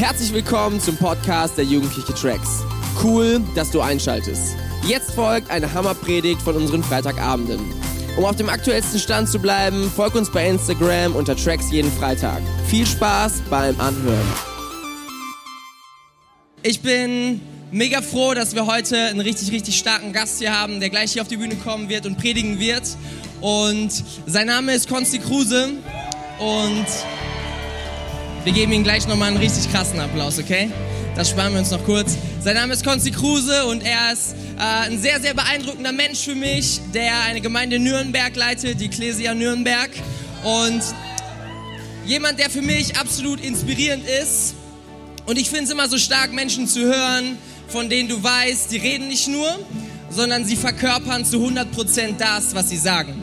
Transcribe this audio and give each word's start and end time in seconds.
Herzlich 0.00 0.32
willkommen 0.32 0.80
zum 0.80 0.96
Podcast 0.96 1.58
der 1.58 1.66
Jugendliche 1.66 2.14
Tracks. 2.14 2.62
Cool, 3.04 3.38
dass 3.54 3.70
du 3.70 3.82
einschaltest. 3.82 4.56
Jetzt 4.88 5.10
folgt 5.10 5.50
eine 5.50 5.74
Hammerpredigt 5.74 6.40
von 6.40 6.56
unseren 6.56 6.82
Freitagabenden. 6.82 7.60
Um 8.16 8.24
auf 8.24 8.34
dem 8.34 8.48
aktuellsten 8.48 8.98
Stand 8.98 9.28
zu 9.28 9.38
bleiben, 9.38 9.92
folg 9.94 10.14
uns 10.14 10.32
bei 10.32 10.48
Instagram 10.48 11.14
unter 11.14 11.36
Tracks 11.36 11.70
jeden 11.70 11.92
Freitag. 11.92 12.40
Viel 12.66 12.86
Spaß 12.86 13.42
beim 13.50 13.78
Anhören. 13.78 14.26
Ich 16.62 16.80
bin 16.80 17.42
mega 17.70 18.00
froh, 18.00 18.32
dass 18.32 18.54
wir 18.54 18.64
heute 18.64 18.96
einen 18.96 19.20
richtig, 19.20 19.52
richtig 19.52 19.78
starken 19.78 20.14
Gast 20.14 20.38
hier 20.38 20.58
haben, 20.58 20.80
der 20.80 20.88
gleich 20.88 21.12
hier 21.12 21.20
auf 21.20 21.28
die 21.28 21.36
Bühne 21.36 21.56
kommen 21.56 21.90
wird 21.90 22.06
und 22.06 22.16
predigen 22.16 22.58
wird. 22.58 22.84
Und 23.42 23.90
sein 24.24 24.46
Name 24.46 24.72
ist 24.72 24.88
Konsti 24.88 25.18
Kruse 25.18 25.72
und 26.38 26.86
wir 28.44 28.52
geben 28.52 28.72
ihm 28.72 28.84
gleich 28.84 29.06
nochmal 29.06 29.28
einen 29.28 29.36
richtig 29.36 29.70
krassen 29.70 30.00
Applaus, 30.00 30.38
okay? 30.38 30.70
Das 31.14 31.28
sparen 31.28 31.52
wir 31.52 31.60
uns 31.60 31.70
noch 31.70 31.84
kurz. 31.84 32.16
Sein 32.42 32.54
Name 32.54 32.72
ist 32.72 32.84
Konsti 32.84 33.10
Kruse 33.10 33.66
und 33.66 33.82
er 33.82 34.12
ist 34.12 34.34
äh, 34.56 34.86
ein 34.86 34.98
sehr, 34.98 35.20
sehr 35.20 35.34
beeindruckender 35.34 35.92
Mensch 35.92 36.20
für 36.20 36.34
mich, 36.34 36.80
der 36.94 37.12
eine 37.24 37.42
Gemeinde 37.42 37.76
in 37.76 37.84
Nürnberg 37.84 38.34
leitet, 38.34 38.80
die 38.80 38.86
Ecclesia 38.86 39.34
Nürnberg. 39.34 39.90
Und 40.44 40.82
jemand, 42.06 42.38
der 42.38 42.48
für 42.48 42.62
mich 42.62 42.96
absolut 42.96 43.40
inspirierend 43.40 44.04
ist. 44.06 44.54
Und 45.26 45.38
ich 45.38 45.50
finde 45.50 45.64
es 45.64 45.70
immer 45.70 45.88
so 45.88 45.98
stark, 45.98 46.32
Menschen 46.32 46.66
zu 46.66 46.80
hören, 46.80 47.36
von 47.68 47.90
denen 47.90 48.08
du 48.08 48.22
weißt, 48.22 48.72
die 48.72 48.78
reden 48.78 49.08
nicht 49.08 49.28
nur, 49.28 49.58
sondern 50.08 50.46
sie 50.46 50.56
verkörpern 50.56 51.26
zu 51.26 51.36
100% 51.46 52.16
das, 52.16 52.54
was 52.54 52.70
sie 52.70 52.78
sagen. 52.78 53.22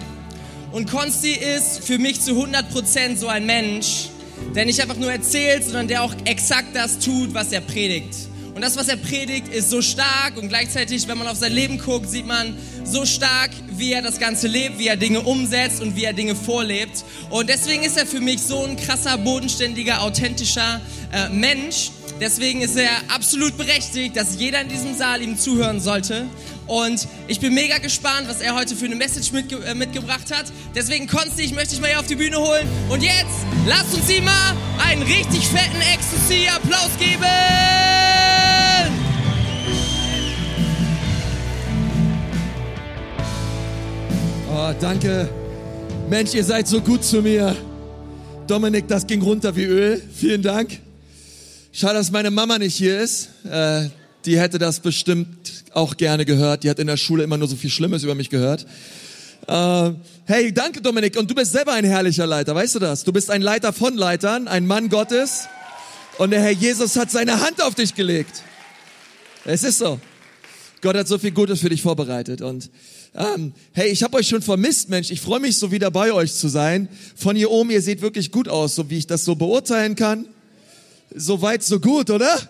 Und 0.71 0.91
Konsti 0.91 1.31
ist 1.31 1.83
für 1.83 1.97
mich 1.97 2.21
zu 2.21 2.33
100% 2.33 3.17
so 3.17 3.27
ein 3.27 3.47
Mensch, 3.47 4.09
der 4.55 4.65
nicht 4.65 4.81
einfach 4.81 4.97
nur 4.97 5.11
erzählt, 5.11 5.63
sondern 5.63 5.87
der 5.87 6.03
auch 6.03 6.13
exakt 6.25 6.75
das 6.75 6.99
tut, 6.99 7.33
was 7.33 7.51
er 7.51 7.61
predigt. 7.61 8.15
Und 8.57 8.63
das, 8.63 8.75
was 8.75 8.87
er 8.87 8.97
predigt, 8.97 9.49
ist 9.49 9.69
so 9.69 9.83
stark 9.83 10.35
und 10.35 10.49
gleichzeitig, 10.49 11.07
wenn 11.07 11.19
man 11.19 11.27
auf 11.27 11.37
sein 11.37 11.51
Leben 11.51 11.77
guckt, 11.77 12.09
sieht 12.09 12.25
man 12.25 12.57
so 12.83 13.05
stark, 13.05 13.51
wie 13.69 13.93
er 13.93 14.01
das 14.01 14.17
Ganze 14.17 14.47
lebt, 14.47 14.79
wie 14.79 14.87
er 14.87 14.97
Dinge 14.97 15.21
umsetzt 15.21 15.79
und 15.79 15.95
wie 15.95 16.05
er 16.05 16.13
Dinge 16.13 16.35
vorlebt. 16.35 17.05
Und 17.29 17.49
deswegen 17.49 17.83
ist 17.83 17.97
er 17.99 18.07
für 18.07 18.19
mich 18.19 18.41
so 18.41 18.63
ein 18.63 18.75
krasser, 18.75 19.15
bodenständiger, 19.19 20.01
authentischer 20.01 20.81
äh, 21.11 21.29
Mensch. 21.29 21.91
Deswegen 22.19 22.61
ist 22.61 22.75
er 22.77 22.89
absolut 23.09 23.55
berechtigt, 23.57 24.15
dass 24.17 24.39
jeder 24.39 24.61
in 24.61 24.69
diesem 24.69 24.97
Saal 24.97 25.21
ihm 25.21 25.37
zuhören 25.37 25.79
sollte. 25.79 26.25
Und 26.67 27.07
ich 27.27 27.39
bin 27.39 27.53
mega 27.53 27.77
gespannt, 27.77 28.27
was 28.27 28.41
er 28.41 28.53
heute 28.55 28.75
für 28.75 28.85
eine 28.85 28.95
Message 28.95 29.31
mitge 29.31 29.57
äh, 29.65 29.73
mitgebracht 29.73 30.33
hat. 30.33 30.45
Deswegen 30.75 31.07
Konsti, 31.07 31.43
ich 31.43 31.53
möchte 31.53 31.71
dich 31.71 31.81
mal 31.81 31.89
hier 31.89 31.99
auf 31.99 32.07
die 32.07 32.15
Bühne 32.15 32.37
holen. 32.37 32.67
Und 32.89 33.01
jetzt 33.01 33.45
lasst 33.65 33.93
uns 33.93 34.09
ihm 34.09 34.25
mal 34.25 34.55
einen 34.85 35.01
richtig 35.01 35.47
fetten 35.47 35.81
Ecstasy-Applaus 35.93 36.89
geben. 36.99 37.23
Oh, 44.51 44.73
danke. 44.79 45.29
Mensch, 46.09 46.33
ihr 46.33 46.43
seid 46.43 46.67
so 46.67 46.81
gut 46.81 47.03
zu 47.03 47.21
mir. 47.21 47.55
Dominik, 48.47 48.87
das 48.87 49.05
ging 49.07 49.21
runter 49.21 49.55
wie 49.55 49.65
Öl. 49.65 50.01
Vielen 50.13 50.41
Dank. 50.41 50.79
Schade, 51.71 51.95
dass 51.95 52.11
meine 52.11 52.31
Mama 52.31 52.57
nicht 52.57 52.75
hier 52.75 52.99
ist. 52.99 53.29
Äh, 53.49 53.89
die 54.25 54.39
hätte 54.39 54.57
das 54.57 54.79
bestimmt 54.79 55.56
auch 55.77 55.95
gerne 55.95 56.25
gehört. 56.25 56.63
Die 56.63 56.69
hat 56.69 56.79
in 56.79 56.87
der 56.87 56.97
Schule 56.97 57.23
immer 57.23 57.37
nur 57.37 57.47
so 57.47 57.55
viel 57.55 57.69
Schlimmes 57.69 58.03
über 58.03 58.15
mich 58.15 58.29
gehört. 58.29 58.65
Äh, 59.47 59.91
hey, 60.25 60.51
danke 60.51 60.81
Dominik. 60.81 61.17
Und 61.17 61.29
du 61.29 61.35
bist 61.35 61.51
selber 61.51 61.73
ein 61.73 61.85
herrlicher 61.85 62.25
Leiter, 62.25 62.55
weißt 62.55 62.75
du 62.75 62.79
das? 62.79 63.03
Du 63.03 63.13
bist 63.13 63.29
ein 63.29 63.41
Leiter 63.41 63.71
von 63.71 63.95
Leitern, 63.95 64.47
ein 64.47 64.65
Mann 64.65 64.89
Gottes. 64.89 65.47
Und 66.17 66.31
der 66.31 66.41
Herr 66.41 66.51
Jesus 66.51 66.95
hat 66.95 67.11
seine 67.11 67.41
Hand 67.41 67.61
auf 67.61 67.75
dich 67.75 67.93
gelegt. 67.93 68.41
Es 69.45 69.63
ist 69.63 69.77
so. 69.77 69.99
Gott 70.81 70.95
hat 70.95 71.07
so 71.07 71.17
viel 71.19 71.31
Gutes 71.31 71.61
für 71.61 71.69
dich 71.69 71.81
vorbereitet. 71.81 72.41
Und 72.41 72.69
ähm, 73.15 73.53
hey, 73.73 73.89
ich 73.89 74.03
habe 74.03 74.17
euch 74.17 74.27
schon 74.27 74.41
vermisst, 74.41 74.89
Mensch. 74.89 75.11
Ich 75.11 75.21
freue 75.21 75.39
mich 75.39 75.57
so 75.57 75.71
wieder 75.71 75.91
bei 75.91 76.11
euch 76.11 76.33
zu 76.33 76.47
sein. 76.47 76.89
Von 77.15 77.35
hier 77.35 77.51
oben, 77.51 77.69
ihr 77.69 77.81
seht 77.81 78.01
wirklich 78.01 78.31
gut 78.31 78.47
aus, 78.47 78.75
so 78.75 78.89
wie 78.89 78.97
ich 78.97 79.07
das 79.07 79.23
so 79.25 79.35
beurteilen 79.35 79.95
kann. 79.95 80.27
So 81.15 81.41
weit, 81.41 81.63
so 81.63 81.79
gut, 81.79 82.09
oder? 82.09 82.49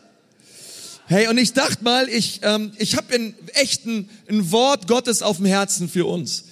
Hey, 1.09 1.29
und 1.29 1.37
ich 1.37 1.53
dachte 1.53 1.85
mal, 1.85 2.09
ich, 2.09 2.41
ähm, 2.43 2.73
ich 2.77 2.97
habe 2.97 3.15
in 3.15 3.33
echten 3.53 4.09
ein 4.27 4.51
Wort 4.51 4.89
Gottes 4.89 5.21
auf 5.21 5.37
dem 5.37 5.45
Herzen 5.45 5.87
für 5.87 6.05
uns. 6.05 6.43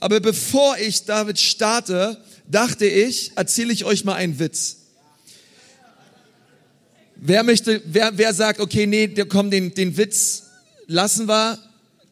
Aber 0.00 0.20
bevor 0.20 0.76
ich 0.76 1.06
damit 1.06 1.40
starte, 1.40 2.22
dachte 2.46 2.84
ich, 2.84 3.32
erzähle 3.36 3.72
ich 3.72 3.86
euch 3.86 4.04
mal 4.04 4.14
einen 4.14 4.38
Witz. 4.38 4.76
Wer 7.16 7.42
möchte, 7.42 7.80
wer, 7.86 8.18
wer 8.18 8.34
sagt, 8.34 8.60
okay, 8.60 8.86
nee, 8.86 9.08
komm, 9.30 9.50
den, 9.50 9.72
den 9.72 9.96
Witz 9.96 10.42
lassen 10.86 11.26
wir 11.26 11.58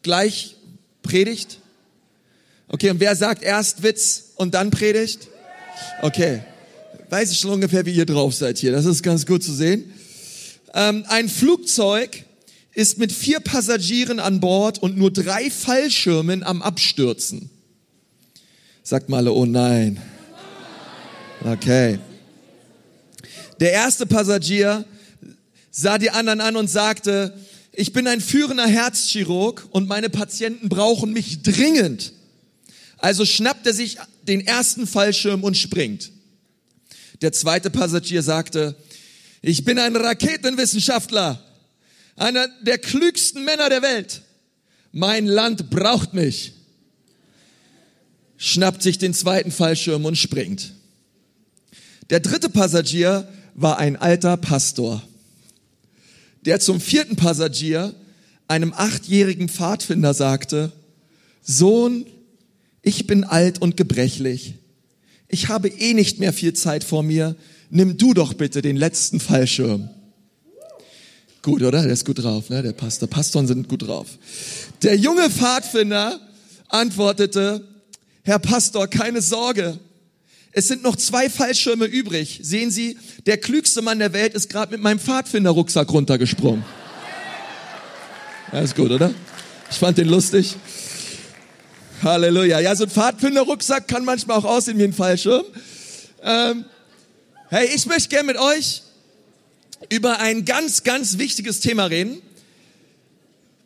gleich 0.01 0.55
Predigt? 1.03 1.59
Okay, 2.67 2.89
und 2.89 2.99
wer 2.99 3.15
sagt 3.15 3.43
erst 3.43 3.83
Witz 3.83 4.31
und 4.37 4.55
dann 4.55 4.71
Predigt? 4.71 5.27
Okay, 6.01 6.41
weiß 7.11 7.31
ich 7.31 7.39
schon 7.39 7.51
ungefähr, 7.51 7.85
wie 7.85 7.93
ihr 7.93 8.07
drauf 8.07 8.33
seid 8.33 8.57
hier. 8.57 8.71
Das 8.71 8.85
ist 8.85 9.03
ganz 9.03 9.23
gut 9.23 9.43
zu 9.43 9.53
sehen. 9.53 9.93
Ähm, 10.73 11.05
ein 11.07 11.27
Flugzeug 11.29 12.23
ist 12.73 12.97
mit 12.97 13.11
vier 13.11 13.39
Passagieren 13.39 14.19
an 14.19 14.39
Bord 14.39 14.79
und 14.79 14.97
nur 14.97 15.11
drei 15.11 15.49
Fallschirmen 15.49 16.43
am 16.43 16.61
Abstürzen. 16.61 17.49
Sagt 18.83 19.09
mal, 19.09 19.27
oh 19.27 19.45
nein. 19.45 20.01
Okay. 21.43 21.99
Der 23.59 23.73
erste 23.73 24.05
Passagier 24.05 24.85
sah 25.69 25.97
die 25.97 26.09
anderen 26.09 26.41
an 26.41 26.55
und 26.55 26.69
sagte, 26.69 27.33
ich 27.73 27.93
bin 27.93 28.07
ein 28.07 28.21
führender 28.21 28.67
Herzchirurg 28.67 29.67
und 29.71 29.87
meine 29.87 30.09
Patienten 30.09 30.69
brauchen 30.69 31.13
mich 31.13 31.41
dringend. 31.41 32.13
Also 32.97 33.25
schnappt 33.25 33.65
er 33.67 33.73
sich 33.73 33.97
den 34.27 34.45
ersten 34.45 34.87
Fallschirm 34.87 35.43
und 35.43 35.57
springt. 35.57 36.11
Der 37.21 37.31
zweite 37.31 37.69
Passagier 37.69 38.23
sagte, 38.23 38.75
ich 39.41 39.63
bin 39.63 39.79
ein 39.79 39.95
Raketenwissenschaftler, 39.95 41.43
einer 42.15 42.47
der 42.61 42.77
klügsten 42.77 43.43
Männer 43.43 43.69
der 43.69 43.81
Welt. 43.81 44.21
Mein 44.91 45.25
Land 45.25 45.69
braucht 45.69 46.13
mich. 46.13 46.53
Schnappt 48.37 48.83
sich 48.83 48.97
den 48.97 49.13
zweiten 49.13 49.51
Fallschirm 49.51 50.05
und 50.05 50.17
springt. 50.17 50.73
Der 52.09 52.19
dritte 52.19 52.49
Passagier 52.49 53.27
war 53.55 53.77
ein 53.77 53.95
alter 53.95 54.37
Pastor, 54.37 55.01
der 56.45 56.59
zum 56.59 56.81
vierten 56.81 57.15
Passagier, 57.15 57.93
einem 58.47 58.73
achtjährigen 58.73 59.47
Pfadfinder, 59.47 60.13
sagte, 60.13 60.71
Sohn, 61.41 62.05
ich 62.81 63.07
bin 63.07 63.23
alt 63.23 63.61
und 63.61 63.77
gebrechlich. 63.77 64.55
Ich 65.27 65.47
habe 65.47 65.69
eh 65.69 65.93
nicht 65.93 66.19
mehr 66.19 66.33
viel 66.33 66.53
Zeit 66.53 66.83
vor 66.83 67.03
mir 67.03 67.35
nimm 67.71 67.97
du 67.97 68.13
doch 68.13 68.33
bitte 68.33 68.61
den 68.61 68.75
letzten 68.75 69.19
Fallschirm. 69.19 69.89
Gut, 71.41 71.63
oder? 71.63 71.81
Der 71.81 71.91
ist 71.91 72.05
gut 72.05 72.21
drauf, 72.21 72.49
ne? 72.49 72.61
Der 72.61 72.73
Pastor. 72.73 73.09
Pastoren 73.09 73.47
sind 73.47 73.67
gut 73.67 73.87
drauf. 73.87 74.07
Der 74.83 74.95
junge 74.95 75.29
Pfadfinder 75.29 76.19
antwortete, 76.67 77.67
Herr 78.23 78.37
Pastor, 78.37 78.87
keine 78.87 79.21
Sorge. 79.21 79.79
Es 80.51 80.67
sind 80.67 80.83
noch 80.83 80.95
zwei 80.95 81.29
Fallschirme 81.29 81.85
übrig. 81.85 82.41
Sehen 82.43 82.69
Sie, 82.69 82.97
der 83.25 83.37
klügste 83.37 83.81
Mann 83.81 83.99
der 83.99 84.13
Welt 84.13 84.33
ist 84.35 84.49
gerade 84.49 84.71
mit 84.71 84.81
meinem 84.81 84.99
Pfadfinder-Rucksack 84.99 85.91
runtergesprungen. 85.91 86.63
Ja, 88.51 88.59
ist 88.59 88.75
gut, 88.75 88.91
oder? 88.91 89.11
Ich 89.71 89.77
fand 89.77 89.97
den 89.97 90.09
lustig. 90.09 90.57
Halleluja. 92.03 92.59
Ja, 92.59 92.75
so 92.75 92.83
ein 92.83 92.89
Pfadfinder-Rucksack 92.89 93.87
kann 93.87 94.03
manchmal 94.05 94.37
auch 94.37 94.45
aussehen 94.45 94.77
wie 94.77 94.83
ein 94.83 94.93
Fallschirm. 94.93 95.45
Ähm, 96.21 96.65
Hey, 97.53 97.67
ich 97.75 97.85
möchte 97.85 98.07
gerne 98.07 98.27
mit 98.27 98.37
euch 98.37 98.81
über 99.89 100.19
ein 100.19 100.45
ganz, 100.45 100.83
ganz 100.83 101.17
wichtiges 101.17 101.59
Thema 101.59 101.83
reden 101.87 102.21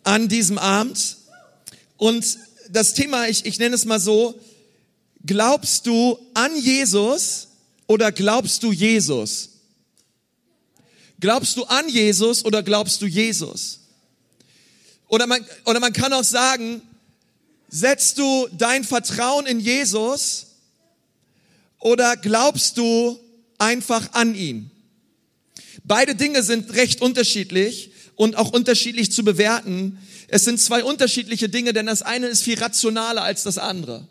an 0.04 0.28
diesem 0.28 0.58
Abend. 0.58 1.18
Und 1.98 2.40
das 2.72 2.96
Thema, 2.96 3.28
ich, 3.28 3.46
ich 3.46 3.60
nenne 3.60 3.76
es 3.76 3.86
mal 3.86 4.00
so, 4.00 4.42
glaubst 5.24 5.86
du 5.86 6.18
an 6.34 6.60
Jesus 6.60 7.50
oder 7.86 8.12
glaubst 8.12 8.64
du 8.64 8.72
Jesus? 8.72 9.50
Glaubst 11.20 11.56
du 11.56 11.66
an 11.66 11.88
Jesus 11.88 12.44
oder 12.44 12.64
glaubst 12.64 13.04
du 13.04 13.06
Jesus? 13.06 13.82
Oder 15.10 15.28
man, 15.28 15.46
oder 15.64 15.80
man 15.80 15.94
kann 15.94 16.12
auch 16.12 16.24
sagen, 16.24 16.82
setzt 17.70 18.18
du 18.18 18.48
dein 18.58 18.84
Vertrauen 18.84 19.46
in 19.46 19.60
Jesus 19.60 20.48
oder 21.78 22.18
glaubst 22.18 22.78
du 22.78 23.20
einfach 23.58 24.14
an 24.14 24.36
ihn. 24.36 24.72
Beide 25.84 26.16
Dinge 26.16 26.44
sind 26.44 26.74
recht 26.74 27.02
unterschiedlich 27.02 27.92
und 28.16 28.36
auch 28.38 28.52
unterschiedlich 28.52 29.12
zu 29.12 29.24
bewerten. 29.24 29.98
Es 30.28 30.46
sind 30.46 30.60
zwei 30.60 30.84
unterschiedliche 30.84 31.50
Dinge, 31.50 31.74
denn 31.74 31.86
das 31.86 32.02
eine 32.02 32.28
ist 32.28 32.44
viel 32.44 32.58
rationaler 32.58 33.24
als 33.24 33.44
das 33.44 33.58
andere. 33.58 34.08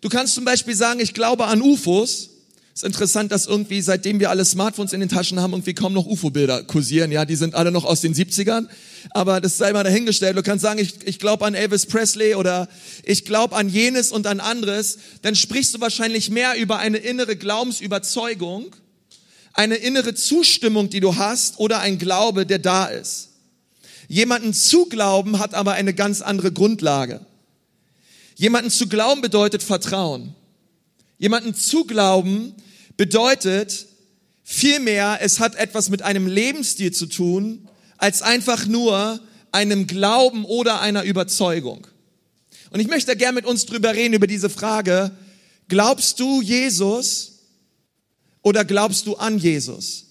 Du 0.00 0.08
kannst 0.08 0.34
zum 0.34 0.44
Beispiel 0.44 0.74
sagen, 0.74 1.00
ich 1.00 1.14
glaube 1.14 1.46
an 1.46 1.60
UFOs 1.60 2.30
ist 2.74 2.84
interessant, 2.84 3.32
dass 3.32 3.46
irgendwie, 3.46 3.82
seitdem 3.82 4.20
wir 4.20 4.30
alle 4.30 4.44
Smartphones 4.44 4.92
in 4.92 5.00
den 5.00 5.08
Taschen 5.08 5.40
haben, 5.40 5.52
irgendwie 5.52 5.74
kaum 5.74 5.92
noch 5.92 6.06
UFO-Bilder 6.06 6.62
kursieren. 6.64 7.10
Ja, 7.10 7.24
die 7.24 7.36
sind 7.36 7.54
alle 7.54 7.72
noch 7.72 7.84
aus 7.84 8.00
den 8.00 8.14
70ern. 8.14 8.68
Aber 9.10 9.40
das 9.40 9.58
sei 9.58 9.72
mal 9.72 9.82
dahingestellt. 9.82 10.36
Du 10.36 10.42
kannst 10.42 10.62
sagen, 10.62 10.78
ich, 10.78 11.06
ich 11.06 11.18
glaube 11.18 11.44
an 11.44 11.54
Elvis 11.54 11.86
Presley 11.86 12.34
oder 12.34 12.68
ich 13.02 13.24
glaube 13.24 13.56
an 13.56 13.68
jenes 13.68 14.12
und 14.12 14.26
an 14.26 14.40
anderes. 14.40 14.98
Dann 15.22 15.34
sprichst 15.34 15.74
du 15.74 15.80
wahrscheinlich 15.80 16.30
mehr 16.30 16.56
über 16.56 16.78
eine 16.78 16.98
innere 16.98 17.36
Glaubensüberzeugung, 17.36 18.74
eine 19.52 19.74
innere 19.74 20.14
Zustimmung, 20.14 20.90
die 20.90 21.00
du 21.00 21.16
hast 21.16 21.58
oder 21.58 21.80
ein 21.80 21.98
Glaube, 21.98 22.46
der 22.46 22.60
da 22.60 22.86
ist. 22.86 23.30
Jemanden 24.08 24.54
zu 24.54 24.86
glauben 24.86 25.38
hat 25.38 25.54
aber 25.54 25.72
eine 25.72 25.92
ganz 25.92 26.20
andere 26.20 26.52
Grundlage. 26.52 27.20
Jemanden 28.36 28.70
zu 28.70 28.88
glauben 28.88 29.20
bedeutet 29.20 29.62
Vertrauen. 29.62 30.34
Jemanden 31.20 31.54
zu 31.54 31.84
glauben 31.84 32.54
bedeutet 32.96 33.86
vielmehr, 34.42 35.18
es 35.20 35.38
hat 35.38 35.54
etwas 35.54 35.90
mit 35.90 36.00
einem 36.00 36.26
Lebensstil 36.26 36.92
zu 36.92 37.04
tun, 37.04 37.68
als 37.98 38.22
einfach 38.22 38.66
nur 38.66 39.20
einem 39.52 39.86
Glauben 39.86 40.46
oder 40.46 40.80
einer 40.80 41.04
Überzeugung. 41.04 41.86
Und 42.70 42.80
ich 42.80 42.88
möchte 42.88 43.14
gerne 43.16 43.34
mit 43.34 43.44
uns 43.44 43.66
drüber 43.66 43.94
reden, 43.94 44.14
über 44.14 44.26
diese 44.26 44.48
Frage, 44.48 45.10
glaubst 45.68 46.18
du 46.20 46.40
Jesus 46.40 47.40
oder 48.40 48.64
glaubst 48.64 49.06
du 49.06 49.16
an 49.16 49.36
Jesus? 49.36 50.06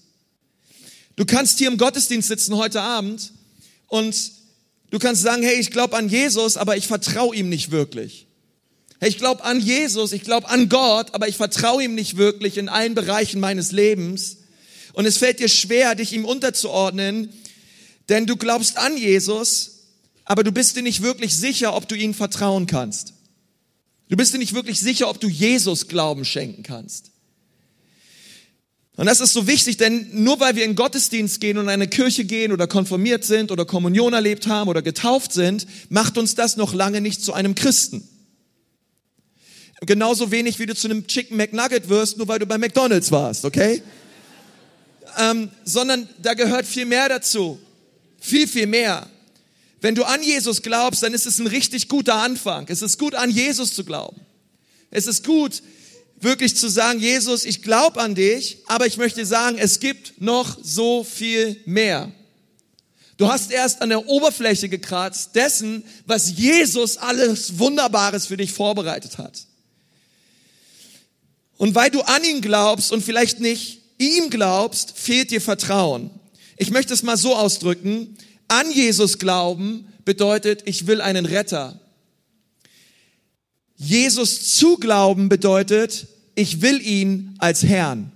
Du 1.16 1.24
kannst 1.24 1.58
hier 1.58 1.68
im 1.68 1.76
Gottesdienst 1.76 2.28
sitzen 2.28 2.54
heute 2.54 2.82
Abend 2.82 3.32
und 3.88 4.14
du 4.90 5.00
kannst 5.00 5.22
sagen, 5.22 5.42
hey, 5.42 5.58
ich 5.58 5.72
glaube 5.72 5.96
an 5.96 6.08
Jesus, 6.08 6.56
aber 6.56 6.76
ich 6.76 6.86
vertraue 6.86 7.34
ihm 7.34 7.48
nicht 7.48 7.72
wirklich. 7.72 8.28
Ich 9.02 9.16
glaube 9.16 9.44
an 9.44 9.60
Jesus, 9.60 10.12
ich 10.12 10.22
glaube 10.22 10.48
an 10.50 10.68
Gott, 10.68 11.14
aber 11.14 11.26
ich 11.26 11.36
vertraue 11.36 11.84
ihm 11.84 11.94
nicht 11.94 12.18
wirklich 12.18 12.58
in 12.58 12.68
allen 12.68 12.94
Bereichen 12.94 13.40
meines 13.40 13.72
Lebens. 13.72 14.38
Und 14.92 15.06
es 15.06 15.16
fällt 15.16 15.40
dir 15.40 15.48
schwer, 15.48 15.94
dich 15.94 16.12
ihm 16.12 16.26
unterzuordnen, 16.26 17.32
denn 18.10 18.26
du 18.26 18.36
glaubst 18.36 18.76
an 18.76 18.96
Jesus, 18.96 19.86
aber 20.24 20.44
du 20.44 20.52
bist 20.52 20.76
dir 20.76 20.82
nicht 20.82 21.02
wirklich 21.02 21.34
sicher, 21.34 21.74
ob 21.74 21.88
du 21.88 21.94
ihm 21.94 22.12
vertrauen 22.12 22.66
kannst. 22.66 23.14
Du 24.10 24.16
bist 24.16 24.34
dir 24.34 24.38
nicht 24.38 24.54
wirklich 24.54 24.80
sicher, 24.80 25.08
ob 25.08 25.18
du 25.18 25.28
Jesus 25.28 25.88
Glauben 25.88 26.24
schenken 26.24 26.62
kannst. 26.62 27.12
Und 28.96 29.06
das 29.06 29.20
ist 29.20 29.32
so 29.32 29.46
wichtig, 29.46 29.78
denn 29.78 30.10
nur 30.12 30.40
weil 30.40 30.56
wir 30.56 30.64
in 30.66 30.74
Gottesdienst 30.74 31.40
gehen 31.40 31.56
und 31.56 31.64
in 31.64 31.70
eine 31.70 31.88
Kirche 31.88 32.26
gehen 32.26 32.52
oder 32.52 32.66
konformiert 32.66 33.24
sind 33.24 33.50
oder 33.50 33.64
Kommunion 33.64 34.12
erlebt 34.12 34.46
haben 34.46 34.68
oder 34.68 34.82
getauft 34.82 35.32
sind, 35.32 35.66
macht 35.88 36.18
uns 36.18 36.34
das 36.34 36.58
noch 36.58 36.74
lange 36.74 37.00
nicht 37.00 37.24
zu 37.24 37.32
einem 37.32 37.54
Christen. 37.54 38.06
Genauso 39.80 40.30
wenig, 40.30 40.58
wie 40.58 40.66
du 40.66 40.74
zu 40.74 40.88
einem 40.88 41.06
Chicken 41.06 41.36
McNugget 41.36 41.88
wirst, 41.88 42.18
nur 42.18 42.28
weil 42.28 42.38
du 42.38 42.46
bei 42.46 42.58
McDonald's 42.58 43.10
warst, 43.10 43.44
okay? 43.44 43.82
ähm, 45.18 45.50
sondern 45.64 46.08
da 46.18 46.34
gehört 46.34 46.66
viel 46.66 46.86
mehr 46.86 47.08
dazu. 47.08 47.58
Viel, 48.20 48.46
viel 48.46 48.66
mehr. 48.66 49.08
Wenn 49.80 49.94
du 49.94 50.04
an 50.04 50.22
Jesus 50.22 50.62
glaubst, 50.62 51.02
dann 51.02 51.14
ist 51.14 51.26
es 51.26 51.38
ein 51.38 51.46
richtig 51.46 51.88
guter 51.88 52.16
Anfang. 52.16 52.66
Es 52.68 52.82
ist 52.82 52.98
gut, 52.98 53.14
an 53.14 53.30
Jesus 53.30 53.72
zu 53.72 53.84
glauben. 53.84 54.20
Es 54.90 55.06
ist 55.06 55.24
gut, 55.24 55.62
wirklich 56.20 56.56
zu 56.56 56.68
sagen, 56.68 57.00
Jesus, 57.00 57.44
ich 57.44 57.62
glaube 57.62 58.00
an 58.00 58.14
dich, 58.14 58.58
aber 58.66 58.86
ich 58.86 58.98
möchte 58.98 59.24
sagen, 59.24 59.56
es 59.58 59.80
gibt 59.80 60.20
noch 60.20 60.58
so 60.62 61.02
viel 61.02 61.60
mehr. 61.64 62.12
Du 63.16 63.30
hast 63.30 63.50
erst 63.50 63.80
an 63.80 63.90
der 63.90 64.06
Oberfläche 64.06 64.68
gekratzt 64.68 65.34
dessen, 65.34 65.84
was 66.06 66.30
Jesus 66.36 66.96
alles 66.96 67.58
Wunderbares 67.58 68.26
für 68.26 68.36
dich 68.36 68.52
vorbereitet 68.52 69.18
hat. 69.18 69.46
Und 71.60 71.74
weil 71.74 71.90
du 71.90 72.00
an 72.00 72.24
ihn 72.24 72.40
glaubst 72.40 72.90
und 72.90 73.04
vielleicht 73.04 73.40
nicht 73.40 73.82
ihm 73.98 74.30
glaubst, 74.30 74.96
fehlt 74.96 75.30
dir 75.30 75.42
Vertrauen. 75.42 76.08
Ich 76.56 76.70
möchte 76.70 76.94
es 76.94 77.02
mal 77.02 77.18
so 77.18 77.36
ausdrücken. 77.36 78.16
An 78.48 78.72
Jesus 78.72 79.18
glauben 79.18 79.86
bedeutet, 80.06 80.62
ich 80.64 80.86
will 80.86 81.02
einen 81.02 81.26
Retter. 81.26 81.78
Jesus 83.76 84.56
zu 84.56 84.78
glauben 84.78 85.28
bedeutet, 85.28 86.06
ich 86.34 86.62
will 86.62 86.80
ihn 86.80 87.34
als 87.40 87.62
Herrn. 87.62 88.10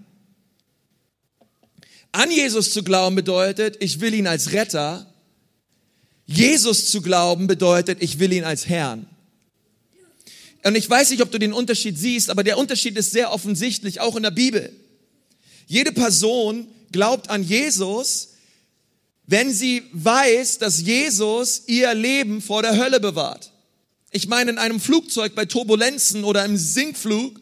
An 2.13 2.31
Jesus 2.31 2.73
zu 2.73 2.83
glauben 2.83 3.15
bedeutet, 3.15 3.77
ich 3.81 4.01
will 4.01 4.15
ihn 4.15 4.27
als 4.27 4.53
Retter. 4.53 5.13
Jesus 6.25 6.91
zu 6.91 7.03
glauben 7.03 7.47
bedeutet, 7.47 8.03
ich 8.03 8.19
will 8.19 8.33
ihn 8.33 8.45
als 8.45 8.69
Herrn. 8.69 9.07
Und 10.65 10.77
ich 10.77 10.89
weiß 10.89 11.11
nicht, 11.11 11.23
ob 11.23 11.31
du 11.31 11.39
den 11.39 11.53
Unterschied 11.53 11.99
siehst, 11.99 12.31
aber 12.31 12.43
der 12.43 12.57
Unterschied 12.57 12.97
ist 12.97 13.13
sehr 13.13 13.33
offensichtlich, 13.33 14.01
auch 14.01 14.17
in 14.17 14.23
der 14.23 14.31
Bibel. 14.31 14.75
Jede 15.67 15.93
Person 15.93 16.67
glaubt 16.91 17.29
an 17.29 17.43
Jesus, 17.43 18.31
wenn 19.27 19.53
sie 19.53 19.83
weiß, 19.93 20.59
dass 20.59 20.81
Jesus 20.81 21.65
ihr 21.67 21.93
Leben 21.93 22.41
vor 22.41 22.63
der 22.63 22.79
Hölle 22.79 22.99
bewahrt. 22.99 23.53
Ich 24.11 24.27
meine, 24.27 24.53
in 24.53 24.59
einem 24.59 24.81
Flugzeug 24.81 25.35
bei 25.35 25.45
Turbulenzen 25.45 26.25
oder 26.25 26.45
im 26.45 26.57
Sinkflug 26.57 27.41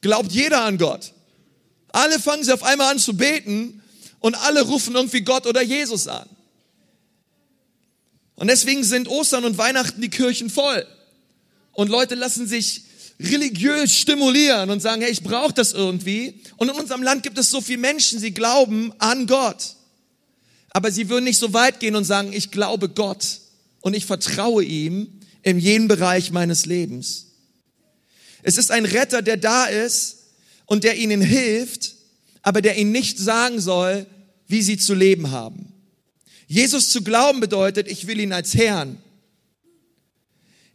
glaubt 0.00 0.32
jeder 0.32 0.62
an 0.62 0.78
Gott. 0.78 1.12
Alle 1.88 2.18
fangen 2.18 2.44
sie 2.44 2.52
auf 2.52 2.62
einmal 2.62 2.92
an 2.92 2.98
zu 2.98 3.14
beten 3.14 3.82
und 4.20 4.36
alle 4.36 4.62
rufen 4.62 4.94
irgendwie 4.94 5.20
Gott 5.20 5.46
oder 5.46 5.62
Jesus 5.62 6.08
an. 6.08 6.28
Und 8.36 8.48
deswegen 8.48 8.84
sind 8.84 9.06
Ostern 9.08 9.44
und 9.44 9.58
Weihnachten 9.58 10.00
die 10.00 10.10
Kirchen 10.10 10.48
voll. 10.48 10.86
Und 11.74 11.90
Leute 11.90 12.14
lassen 12.14 12.46
sich 12.46 12.82
religiös 13.20 13.94
stimulieren 13.94 14.70
und 14.70 14.80
sagen, 14.80 15.02
hey, 15.02 15.10
ich 15.10 15.22
brauche 15.22 15.52
das 15.52 15.72
irgendwie. 15.72 16.40
Und 16.56 16.70
in 16.70 16.76
unserem 16.76 17.02
Land 17.02 17.22
gibt 17.22 17.38
es 17.38 17.50
so 17.50 17.60
viele 17.60 17.78
Menschen, 17.78 18.18
sie 18.18 18.32
glauben 18.32 18.92
an 18.98 19.26
Gott. 19.26 19.76
Aber 20.70 20.90
sie 20.90 21.08
würden 21.08 21.24
nicht 21.24 21.38
so 21.38 21.52
weit 21.52 21.78
gehen 21.78 21.94
und 21.94 22.04
sagen, 22.04 22.32
ich 22.32 22.50
glaube 22.50 22.88
Gott 22.88 23.40
und 23.80 23.94
ich 23.94 24.06
vertraue 24.06 24.64
ihm 24.64 25.20
in 25.42 25.58
jedem 25.58 25.88
Bereich 25.88 26.32
meines 26.32 26.66
Lebens. 26.66 27.26
Es 28.42 28.58
ist 28.58 28.70
ein 28.70 28.84
Retter, 28.84 29.22
der 29.22 29.36
da 29.36 29.66
ist 29.66 30.18
und 30.66 30.84
der 30.84 30.96
ihnen 30.96 31.20
hilft, 31.20 31.94
aber 32.42 32.60
der 32.60 32.76
ihnen 32.76 32.92
nicht 32.92 33.18
sagen 33.18 33.60
soll, 33.60 34.06
wie 34.48 34.62
sie 34.62 34.76
zu 34.76 34.94
leben 34.94 35.30
haben. 35.30 35.72
Jesus 36.46 36.90
zu 36.90 37.02
glauben 37.02 37.40
bedeutet, 37.40 37.88
ich 37.88 38.06
will 38.06 38.20
ihn 38.20 38.32
als 38.32 38.54
Herrn 38.54 38.98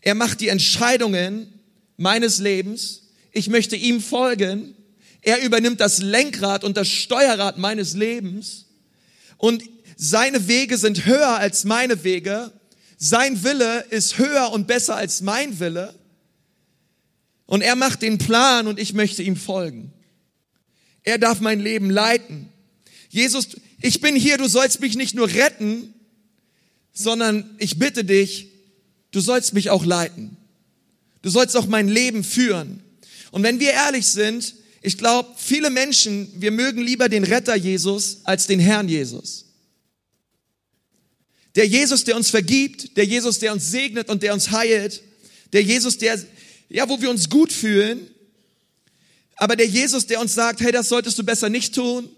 er 0.01 0.15
macht 0.15 0.39
die 0.41 0.47
Entscheidungen 0.47 1.53
meines 1.97 2.39
Lebens. 2.39 3.09
Ich 3.31 3.49
möchte 3.49 3.75
ihm 3.75 4.01
folgen. 4.01 4.75
Er 5.21 5.41
übernimmt 5.41 5.81
das 5.81 5.99
Lenkrad 5.99 6.63
und 6.63 6.77
das 6.77 6.87
Steuerrad 6.87 7.57
meines 7.57 7.93
Lebens. 7.93 8.67
Und 9.37 9.63
seine 9.97 10.47
Wege 10.47 10.77
sind 10.77 11.05
höher 11.05 11.37
als 11.37 11.65
meine 11.65 12.03
Wege. 12.03 12.51
Sein 12.97 13.43
Wille 13.43 13.85
ist 13.89 14.17
höher 14.17 14.51
und 14.51 14.67
besser 14.67 14.95
als 14.95 15.21
mein 15.21 15.59
Wille. 15.59 15.93
Und 17.45 17.61
er 17.61 17.75
macht 17.75 18.01
den 18.01 18.17
Plan 18.17 18.67
und 18.67 18.79
ich 18.79 18.93
möchte 18.93 19.23
ihm 19.23 19.35
folgen. 19.35 19.91
Er 21.03 21.17
darf 21.17 21.39
mein 21.41 21.59
Leben 21.59 21.89
leiten. 21.89 22.49
Jesus, 23.09 23.57
ich 23.81 24.01
bin 24.01 24.15
hier, 24.15 24.37
du 24.37 24.47
sollst 24.47 24.81
mich 24.81 24.95
nicht 24.95 25.15
nur 25.15 25.27
retten, 25.29 25.93
sondern 26.93 27.55
ich 27.57 27.79
bitte 27.79 28.03
dich, 28.03 28.48
du 29.11 29.19
sollst 29.19 29.53
mich 29.53 29.69
auch 29.69 29.85
leiten. 29.85 30.37
Du 31.21 31.29
sollst 31.29 31.55
auch 31.57 31.67
mein 31.67 31.87
Leben 31.87 32.23
führen. 32.23 32.81
Und 33.31 33.43
wenn 33.43 33.59
wir 33.59 33.71
ehrlich 33.71 34.07
sind, 34.07 34.55
ich 34.81 34.97
glaube, 34.97 35.29
viele 35.37 35.69
Menschen, 35.69 36.31
wir 36.35 36.51
mögen 36.51 36.81
lieber 36.81 37.09
den 37.09 37.23
Retter 37.23 37.55
Jesus 37.55 38.19
als 38.23 38.47
den 38.47 38.59
Herrn 38.59 38.87
Jesus. 38.87 39.45
Der 41.55 41.67
Jesus, 41.67 42.03
der 42.03 42.15
uns 42.15 42.29
vergibt, 42.29 42.95
der 42.95 43.05
Jesus, 43.05 43.39
der 43.39 43.51
uns 43.51 43.69
segnet 43.69 44.09
und 44.09 44.23
der 44.23 44.33
uns 44.33 44.51
heilt, 44.51 45.01
der 45.51 45.63
Jesus, 45.63 45.97
der, 45.97 46.17
ja, 46.69 46.87
wo 46.87 47.01
wir 47.01 47.09
uns 47.09 47.29
gut 47.29 47.51
fühlen, 47.51 48.07
aber 49.35 49.55
der 49.55 49.67
Jesus, 49.67 50.05
der 50.05 50.21
uns 50.21 50.33
sagt, 50.33 50.61
hey, 50.61 50.71
das 50.71 50.89
solltest 50.89 51.17
du 51.17 51.23
besser 51.23 51.49
nicht 51.49 51.73
tun, 51.73 52.09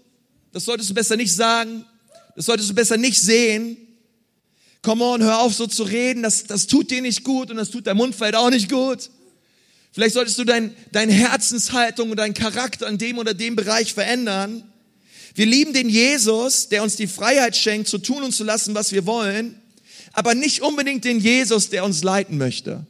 das 0.52 0.64
solltest 0.64 0.90
du 0.90 0.94
besser 0.94 1.16
nicht 1.16 1.34
sagen, 1.34 1.84
das 2.36 2.46
solltest 2.46 2.70
du 2.70 2.74
besser 2.74 2.96
nicht 2.96 3.20
sehen, 3.20 3.76
Come 4.82 5.04
on, 5.04 5.22
hör 5.22 5.40
auf 5.40 5.54
so 5.54 5.68
zu 5.68 5.84
reden, 5.84 6.24
das, 6.24 6.44
das 6.44 6.66
tut 6.66 6.90
dir 6.90 7.02
nicht 7.02 7.22
gut 7.22 7.50
und 7.50 7.56
das 7.56 7.70
tut 7.70 7.86
deinem 7.86 7.98
Mundfeld 7.98 8.34
auch 8.34 8.50
nicht 8.50 8.68
gut. 8.68 9.10
Vielleicht 9.92 10.14
solltest 10.14 10.38
du 10.38 10.44
dein, 10.44 10.74
deine 10.90 11.12
Herzenshaltung 11.12 12.10
und 12.10 12.16
deinen 12.16 12.34
Charakter 12.34 12.88
in 12.88 12.98
dem 12.98 13.18
oder 13.18 13.32
dem 13.32 13.54
Bereich 13.54 13.94
verändern. 13.94 14.64
Wir 15.34 15.46
lieben 15.46 15.72
den 15.72 15.88
Jesus, 15.88 16.68
der 16.68 16.82
uns 16.82 16.96
die 16.96 17.06
Freiheit 17.06 17.56
schenkt, 17.56 17.88
zu 17.88 17.98
tun 17.98 18.22
und 18.22 18.32
zu 18.32 18.42
lassen, 18.42 18.74
was 18.74 18.92
wir 18.92 19.06
wollen, 19.06 19.60
aber 20.12 20.34
nicht 20.34 20.62
unbedingt 20.62 21.04
den 21.04 21.20
Jesus, 21.20 21.70
der 21.70 21.84
uns 21.84 22.02
leiten 22.02 22.36
möchte 22.36 22.84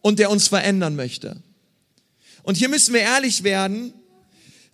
und 0.00 0.18
der 0.18 0.30
uns 0.30 0.48
verändern 0.48 0.96
möchte. 0.96 1.36
Und 2.42 2.56
hier 2.56 2.68
müssen 2.68 2.94
wir 2.94 3.00
ehrlich 3.00 3.42
werden, 3.42 3.92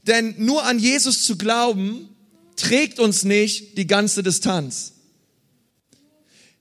denn 0.07 0.35
nur 0.39 0.65
an 0.65 0.79
Jesus 0.79 1.25
zu 1.25 1.37
glauben, 1.37 2.09
trägt 2.57 3.01
uns 3.01 3.25
nicht 3.25 3.77
die 3.79 3.87
ganze 3.87 4.23
Distanz. 4.23 4.92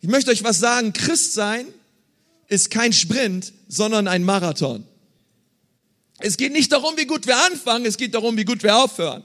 Ich 0.01 0.09
möchte 0.09 0.31
euch 0.31 0.43
was 0.43 0.59
sagen. 0.59 0.93
Christ 0.93 1.33
sein 1.33 1.67
ist 2.47 2.71
kein 2.71 2.91
Sprint, 2.91 3.53
sondern 3.67 4.07
ein 4.07 4.23
Marathon. 4.23 4.83
Es 6.19 6.37
geht 6.37 6.51
nicht 6.51 6.71
darum, 6.71 6.97
wie 6.97 7.05
gut 7.05 7.25
wir 7.27 7.37
anfangen, 7.37 7.85
es 7.85 7.97
geht 7.97 8.13
darum, 8.13 8.37
wie 8.37 8.45
gut 8.45 8.61
wir 8.63 8.75
aufhören. 8.75 9.23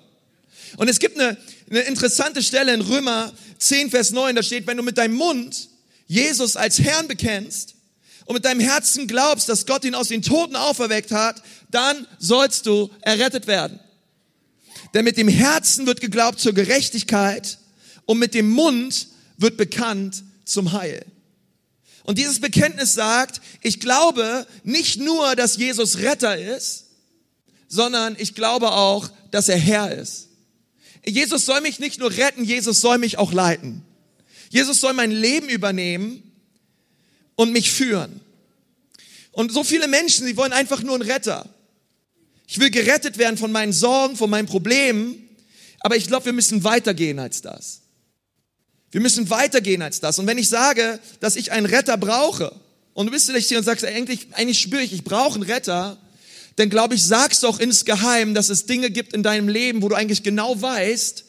Und 0.77 0.89
es 0.89 0.99
gibt 0.99 1.19
eine, 1.19 1.37
eine 1.69 1.81
interessante 1.81 2.43
Stelle 2.43 2.73
in 2.73 2.81
Römer 2.81 3.33
10, 3.59 3.91
Vers 3.91 4.11
9, 4.13 4.37
da 4.37 4.43
steht, 4.43 4.67
wenn 4.67 4.77
du 4.77 4.83
mit 4.83 4.99
deinem 4.99 5.17
Mund 5.17 5.69
Jesus 6.07 6.57
als 6.57 6.79
Herrn 6.79 7.09
bekennst 7.09 7.75
und 8.27 8.35
mit 8.35 8.45
deinem 8.45 8.61
Herzen 8.61 9.07
glaubst, 9.07 9.49
dass 9.49 9.67
Gott 9.67 9.85
ihn 9.85 9.95
aus 9.95 10.09
den 10.09 10.23
Toten 10.23 10.57
auferweckt 10.57 11.11
hat, 11.11 11.43
dann 11.71 12.07
sollst 12.19 12.67
du 12.67 12.91
errettet 13.01 13.47
werden. 13.47 13.81
Denn 14.95 15.05
mit 15.05 15.17
dem 15.17 15.29
Herzen 15.29 15.87
wird 15.87 16.01
geglaubt 16.01 16.41
zur 16.41 16.55
Gerechtigkeit 16.55 17.59
und 18.05 18.19
mit 18.19 18.35
dem 18.35 18.51
Mund 18.51 19.09
wird 19.37 19.57
bekannt 19.57 20.23
zum 20.47 20.73
Heil. 20.73 21.05
Und 22.05 22.19
dieses 22.19 22.41
Bekenntnis 22.41 22.95
sagt, 22.95 23.41
ich 23.63 23.81
glaube 23.81 24.47
nicht 24.63 24.99
nur, 24.99 25.37
dass 25.37 25.57
Jesus 25.57 25.99
Retter 25.99 26.39
ist, 26.39 26.87
sondern 27.69 28.17
ich 28.19 28.35
glaube 28.35 28.73
auch, 28.73 29.11
dass 29.33 29.49
er 29.49 29.59
Herr 29.59 29.93
ist. 29.93 30.29
Jesus 31.05 31.45
soll 31.45 31.61
mich 31.61 31.79
nicht 31.79 31.99
nur 31.99 32.11
retten, 32.11 32.45
Jesus 32.45 32.81
soll 32.81 32.99
mich 32.99 33.19
auch 33.19 33.33
leiten. 33.33 33.83
Jesus 34.51 34.81
soll 34.81 34.93
mein 34.93 35.11
Leben 35.11 35.49
übernehmen 35.49 36.23
und 37.35 37.53
mich 37.53 37.73
führen. 37.73 38.21
Und 39.33 39.53
so 39.53 39.65
viele 39.65 39.89
Menschen, 39.89 40.27
sie 40.27 40.37
wollen 40.37 40.53
einfach 40.53 40.83
nur 40.83 40.95
einen 40.95 41.03
Retter. 41.03 41.49
Ich 42.47 42.61
will 42.61 42.71
gerettet 42.71 43.19
werden 43.19 43.37
von 43.37 43.51
meinen 43.51 43.73
Sorgen, 43.73 44.17
von 44.17 44.31
meinen 44.31 44.47
Problemen, 44.47 45.29
aber 45.81 45.97
ich 45.97 46.07
glaube, 46.07 46.27
wir 46.27 46.33
müssen 46.33 46.65
weitergehen 46.65 47.19
als 47.19 47.43
das. 47.43 47.83
Wir 48.97 49.03
müssen 49.03 49.29
weitergehen 49.29 49.83
als 49.83 50.01
das. 50.01 50.19
Und 50.19 50.27
wenn 50.27 50.39
ich 50.39 50.49
sage, 50.49 50.99
dass 51.21 51.37
ich 51.37 51.53
einen 51.53 51.67
Retter 51.67 51.99
brauche, 51.99 52.51
und 52.95 53.05
du 53.05 53.13
bist 53.13 53.27
vielleicht 53.27 53.47
hier 53.47 53.59
und 53.59 53.65
sagst, 53.65 53.85
eigentlich, 53.85 54.29
eigentlich 54.33 54.59
spüre 54.59 54.81
ich, 54.81 54.95
ich 54.95 55.05
brauche 55.05 55.35
einen 55.35 55.43
Retter, 55.43 55.99
dann 56.57 56.71
glaube 56.71 56.95
ich, 56.95 57.05
sagst 57.05 57.43
du 57.43 57.49
auch 57.49 57.59
insgeheim, 57.59 58.33
dass 58.33 58.49
es 58.49 58.65
Dinge 58.65 58.89
gibt 58.89 59.13
in 59.13 59.23
deinem 59.23 59.51
Leben, 59.51 59.83
wo 59.83 59.91
du 59.91 59.97
eigentlich 59.97 60.23
genau 60.23 60.63
weißt, 60.63 61.27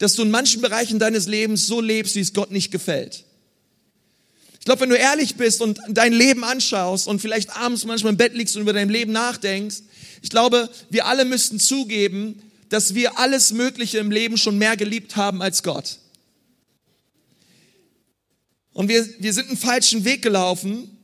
dass 0.00 0.14
du 0.14 0.22
in 0.22 0.32
manchen 0.32 0.60
Bereichen 0.60 0.98
deines 0.98 1.28
Lebens 1.28 1.68
so 1.68 1.80
lebst, 1.80 2.16
wie 2.16 2.20
es 2.20 2.32
Gott 2.32 2.50
nicht 2.50 2.72
gefällt. 2.72 3.22
Ich 4.58 4.64
glaube, 4.64 4.80
wenn 4.80 4.90
du 4.90 4.96
ehrlich 4.96 5.36
bist 5.36 5.60
und 5.60 5.78
dein 5.88 6.12
Leben 6.12 6.42
anschaust 6.42 7.06
und 7.06 7.20
vielleicht 7.20 7.56
abends 7.56 7.84
manchmal 7.84 8.14
im 8.14 8.16
Bett 8.16 8.34
liegst 8.34 8.56
und 8.56 8.62
über 8.62 8.72
dein 8.72 8.88
Leben 8.88 9.12
nachdenkst, 9.12 9.82
ich 10.20 10.30
glaube, 10.30 10.68
wir 10.90 11.06
alle 11.06 11.24
müssten 11.24 11.60
zugeben, 11.60 12.42
dass 12.70 12.96
wir 12.96 13.20
alles 13.20 13.52
Mögliche 13.52 13.98
im 13.98 14.10
Leben 14.10 14.36
schon 14.36 14.58
mehr 14.58 14.76
geliebt 14.76 15.14
haben 15.14 15.42
als 15.42 15.62
Gott. 15.62 15.98
Und 18.74 18.88
wir, 18.88 19.08
wir 19.20 19.32
sind 19.32 19.48
einen 19.48 19.56
falschen 19.56 20.04
Weg 20.04 20.20
gelaufen. 20.20 20.98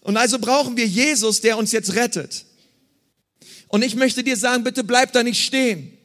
Und 0.00 0.16
also 0.16 0.38
brauchen 0.38 0.76
wir 0.76 0.86
Jesus, 0.86 1.40
der 1.40 1.58
uns 1.58 1.72
jetzt 1.72 1.94
rettet. 1.94 2.44
Und 3.68 3.82
ich 3.82 3.96
möchte 3.96 4.22
dir 4.22 4.36
sagen, 4.36 4.62
bitte 4.62 4.84
bleib 4.84 5.12
da 5.12 5.22
nicht 5.22 5.42
stehen. 5.42 5.96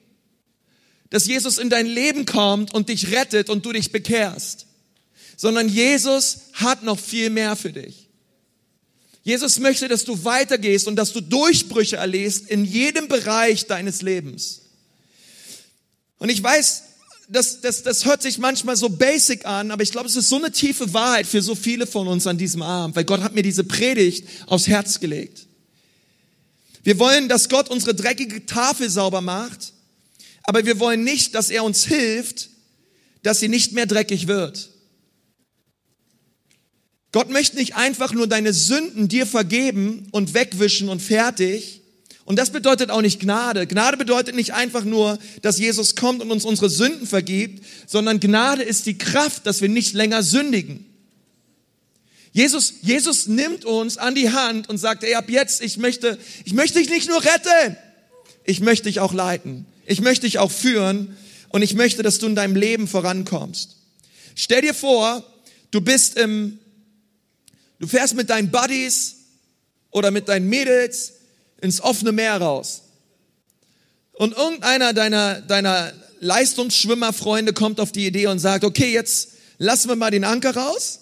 Dass 1.10 1.28
Jesus 1.28 1.58
in 1.58 1.70
dein 1.70 1.86
Leben 1.86 2.26
kommt 2.26 2.74
und 2.74 2.90
dich 2.90 3.12
rettet 3.12 3.50
und 3.50 3.66
du 3.66 3.74
dich 3.74 3.92
bekehrst. 3.92 4.66
Sondern 5.36 5.70
Jesus 5.70 6.40
hat 6.54 6.84
noch 6.84 7.00
viel 7.00 7.30
mehr 7.30 7.56
für 7.56 7.74
dich. 7.74 8.08
Jesus 9.24 9.60
möchte, 9.60 9.90
dass 9.90 10.06
du 10.06 10.24
weitergehst 10.24 10.88
und 10.88 10.96
dass 10.96 11.12
du 11.12 11.20
Durchbrüche 11.20 11.98
erlebst 11.98 12.50
in 12.50 12.64
jedem 12.64 13.10
Bereich 13.10 13.68
deines 13.68 14.02
Lebens. 14.02 14.62
Und 16.18 16.30
ich 16.30 16.42
weiß, 16.42 16.84
das, 17.28 17.62
das, 17.62 17.84
das 17.84 18.06
hört 18.06 18.22
sich 18.22 18.38
manchmal 18.38 18.76
so 18.76 18.90
basic 18.90 19.46
an, 19.46 19.72
aber 19.72 19.84
ich 19.84 19.92
glaube, 19.92 20.08
es 20.08 20.16
ist 20.16 20.30
so 20.30 20.38
eine 20.38 20.52
tiefe 20.52 20.94
Wahrheit 20.94 21.28
für 21.28 21.42
so 21.42 21.56
viele 21.56 21.86
von 21.86 22.08
uns 22.08 22.26
an 22.26 22.38
diesem 22.38 22.62
Abend, 22.62 22.96
weil 22.96 23.04
Gott 23.04 23.22
hat 23.22 23.36
mir 23.36 23.44
diese 23.44 23.64
Predigt 23.64 24.28
aufs 24.48 24.68
Herz 24.68 25.00
gelegt. 25.00 25.48
Wir 26.84 27.00
wollen, 27.00 27.28
dass 27.28 27.50
Gott 27.50 27.70
unsere 27.70 27.94
dreckige 27.94 28.46
Tafel 28.46 28.90
sauber 28.90 29.20
macht, 29.22 29.74
aber 30.44 30.66
wir 30.66 30.80
wollen 30.80 31.04
nicht, 31.04 31.36
dass 31.36 31.50
er 31.50 31.66
uns 31.66 31.86
hilft, 31.86 32.50
dass 33.24 33.42
sie 33.42 33.50
nicht 33.50 33.74
mehr 33.74 33.86
dreckig 33.86 34.28
wird. 34.28 34.70
Gott 37.12 37.30
möchte 37.30 37.58
nicht 37.58 37.76
einfach 37.76 38.14
nur 38.14 38.28
deine 38.28 38.54
Sünden 38.54 39.10
dir 39.10 39.26
vergeben 39.26 40.08
und 40.12 40.34
wegwischen 40.34 40.88
und 40.88 41.02
fertig. 41.02 41.77
Und 42.28 42.36
das 42.36 42.50
bedeutet 42.50 42.90
auch 42.92 43.02
nicht 43.02 43.22
Gnade. 43.22 43.68
Gnade 43.68 43.96
bedeutet 43.96 44.36
nicht 44.36 44.54
einfach 44.54 44.84
nur, 44.84 45.18
dass 45.44 45.60
Jesus 45.60 45.96
kommt 45.96 46.22
und 46.22 46.30
uns 46.30 46.44
unsere 46.44 46.70
Sünden 46.70 47.08
vergibt, 47.08 47.66
sondern 47.86 48.20
Gnade 48.20 48.64
ist 48.64 48.86
die 48.86 48.98
Kraft, 48.98 49.46
dass 49.46 49.62
wir 49.62 49.70
nicht 49.70 49.94
länger 49.94 50.22
sündigen. 50.24 50.86
Jesus, 52.34 52.74
Jesus 52.82 53.28
nimmt 53.28 53.64
uns 53.64 53.98
an 53.98 54.14
die 54.14 54.30
Hand 54.30 54.68
und 54.68 54.78
sagt, 54.78 55.06
ey, 55.06 55.16
ab 55.16 55.30
jetzt, 55.30 55.62
ich 55.62 55.78
möchte, 55.78 56.20
ich 56.44 56.54
möchte 56.54 56.80
dich 56.80 56.90
nicht 56.90 57.08
nur 57.08 57.24
retten, 57.24 57.78
ich 58.44 58.60
möchte 58.60 58.90
dich 58.90 59.00
auch 59.00 59.14
leiten. 59.14 59.66
Ich 59.86 60.02
möchte 60.02 60.26
dich 60.26 60.38
auch 60.38 60.52
führen 60.52 61.16
und 61.48 61.62
ich 61.62 61.76
möchte, 61.76 62.04
dass 62.04 62.20
du 62.20 62.28
in 62.28 62.36
deinem 62.36 62.58
Leben 62.58 62.90
vorankommst. 62.90 63.78
Stell 64.36 64.64
dir 64.64 64.74
vor, 64.74 65.24
du 65.72 65.80
bist 65.80 66.18
im, 66.18 66.60
du 67.80 67.88
fährst 67.88 68.16
mit 68.16 68.30
deinen 68.30 68.52
Buddies 68.52 69.16
oder 69.92 70.12
mit 70.12 70.28
deinen 70.28 70.50
Mädels 70.50 71.14
ins 71.62 71.82
offene 71.82 72.12
Meer 72.12 72.38
raus. 72.38 72.84
Und 74.14 74.36
irgendeiner 74.36 74.94
deiner, 74.94 75.42
deiner 75.42 75.94
Leistungsschwimmerfreunde 76.20 77.54
kommt 77.54 77.80
auf 77.80 77.92
die 77.92 78.08
Idee 78.08 78.28
und 78.28 78.40
sagt, 78.40 78.64
okay, 78.64 78.92
jetzt 78.92 79.30
lassen 79.58 79.90
wir 79.90 79.96
mal 79.96 80.12
den 80.12 80.24
Anker 80.24 80.56
raus 80.56 81.00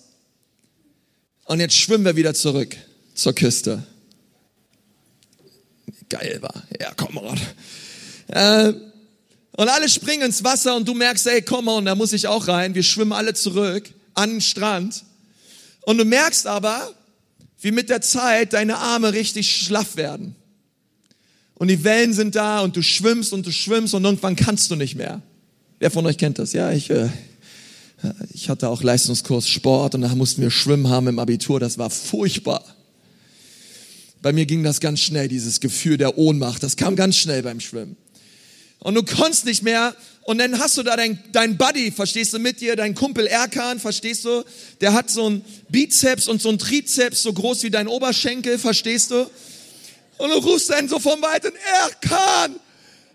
und 1.45 1.59
jetzt 1.59 1.75
schwimmen 1.75 2.05
wir 2.05 2.15
wieder 2.15 2.33
zurück 2.33 2.75
zur 3.13 3.33
Küste. 3.33 3.83
Geil 6.09 6.41
war. 6.41 6.63
Ja, 6.79 6.91
komm 6.95 7.15
mal. 7.15 7.37
Äh, 8.27 8.73
und 9.57 9.69
alle 9.69 9.87
springen 9.87 10.23
ins 10.23 10.43
Wasser 10.43 10.75
und 10.75 10.87
du 10.87 10.93
merkst, 10.93 11.27
ey, 11.27 11.41
komm 11.41 11.67
und 11.67 11.85
da 11.85 11.95
muss 11.95 12.13
ich 12.13 12.27
auch 12.27 12.47
rein. 12.47 12.75
Wir 12.75 12.83
schwimmen 12.83 13.13
alle 13.13 13.33
zurück 13.33 13.89
an 14.13 14.31
den 14.31 14.41
Strand. 14.41 15.03
Und 15.81 15.97
du 15.97 16.05
merkst 16.05 16.47
aber, 16.47 16.93
wie 17.61 17.71
mit 17.71 17.89
der 17.89 18.01
Zeit 18.01 18.53
deine 18.53 18.77
Arme 18.77 19.13
richtig 19.13 19.55
schlaff 19.55 19.95
werden. 19.95 20.35
Und 21.55 21.69
die 21.69 21.83
Wellen 21.83 22.13
sind 22.13 22.35
da 22.35 22.61
und 22.61 22.75
du 22.75 22.81
schwimmst 22.81 23.33
und 23.33 23.45
du 23.45 23.51
schwimmst 23.51 23.93
und 23.93 24.03
irgendwann 24.03 24.35
kannst 24.35 24.69
du 24.71 24.75
nicht 24.75 24.95
mehr. 24.95 25.21
Wer 25.79 25.89
von 25.89 26.05
euch 26.05 26.17
kennt 26.17 26.37
das? 26.37 26.53
Ja, 26.53 26.71
ich, 26.71 26.89
äh, 26.89 27.09
ich 28.33 28.49
hatte 28.49 28.69
auch 28.69 28.83
Leistungskurs 28.83 29.47
Sport 29.47 29.95
und 29.95 30.01
da 30.01 30.13
mussten 30.15 30.41
wir 30.41 30.51
Schwimmen 30.51 30.89
haben 30.89 31.07
im 31.07 31.19
Abitur. 31.19 31.59
Das 31.59 31.77
war 31.77 31.89
furchtbar. 31.89 32.63
Bei 34.21 34.33
mir 34.33 34.45
ging 34.45 34.63
das 34.63 34.79
ganz 34.79 34.99
schnell, 34.99 35.27
dieses 35.27 35.59
Gefühl 35.59 35.97
der 35.97 36.17
Ohnmacht. 36.17 36.63
Das 36.63 36.75
kam 36.75 36.95
ganz 36.95 37.15
schnell 37.15 37.43
beim 37.43 37.59
Schwimmen. 37.59 37.95
Und 38.79 38.95
du 38.95 39.03
konntest 39.03 39.45
nicht 39.45 39.63
mehr. 39.63 39.95
Und 40.23 40.39
dann 40.39 40.59
hast 40.59 40.77
du 40.77 40.83
da 40.83 40.95
dein, 40.95 41.19
dein 41.31 41.57
Buddy, 41.57 41.91
verstehst 41.91 42.33
du, 42.33 42.39
mit 42.39 42.59
dir, 42.59 42.75
dein 42.75 42.95
Kumpel 42.95 43.27
Erkan, 43.27 43.79
verstehst 43.79 44.25
du? 44.25 44.43
Der 44.81 44.93
hat 44.93 45.09
so 45.09 45.29
ein 45.29 45.41
Bizeps 45.69 46.27
und 46.27 46.41
so 46.41 46.49
ein 46.49 46.57
Trizeps, 46.57 47.21
so 47.21 47.31
groß 47.31 47.63
wie 47.63 47.69
dein 47.69 47.87
Oberschenkel, 47.87 48.57
verstehst 48.57 49.11
du? 49.11 49.29
Und 50.17 50.29
du 50.29 50.37
rufst 50.37 50.69
dann 50.69 50.87
so 50.87 50.99
vom 50.99 51.21
Weiten, 51.21 51.51
Erkan, 51.81 52.55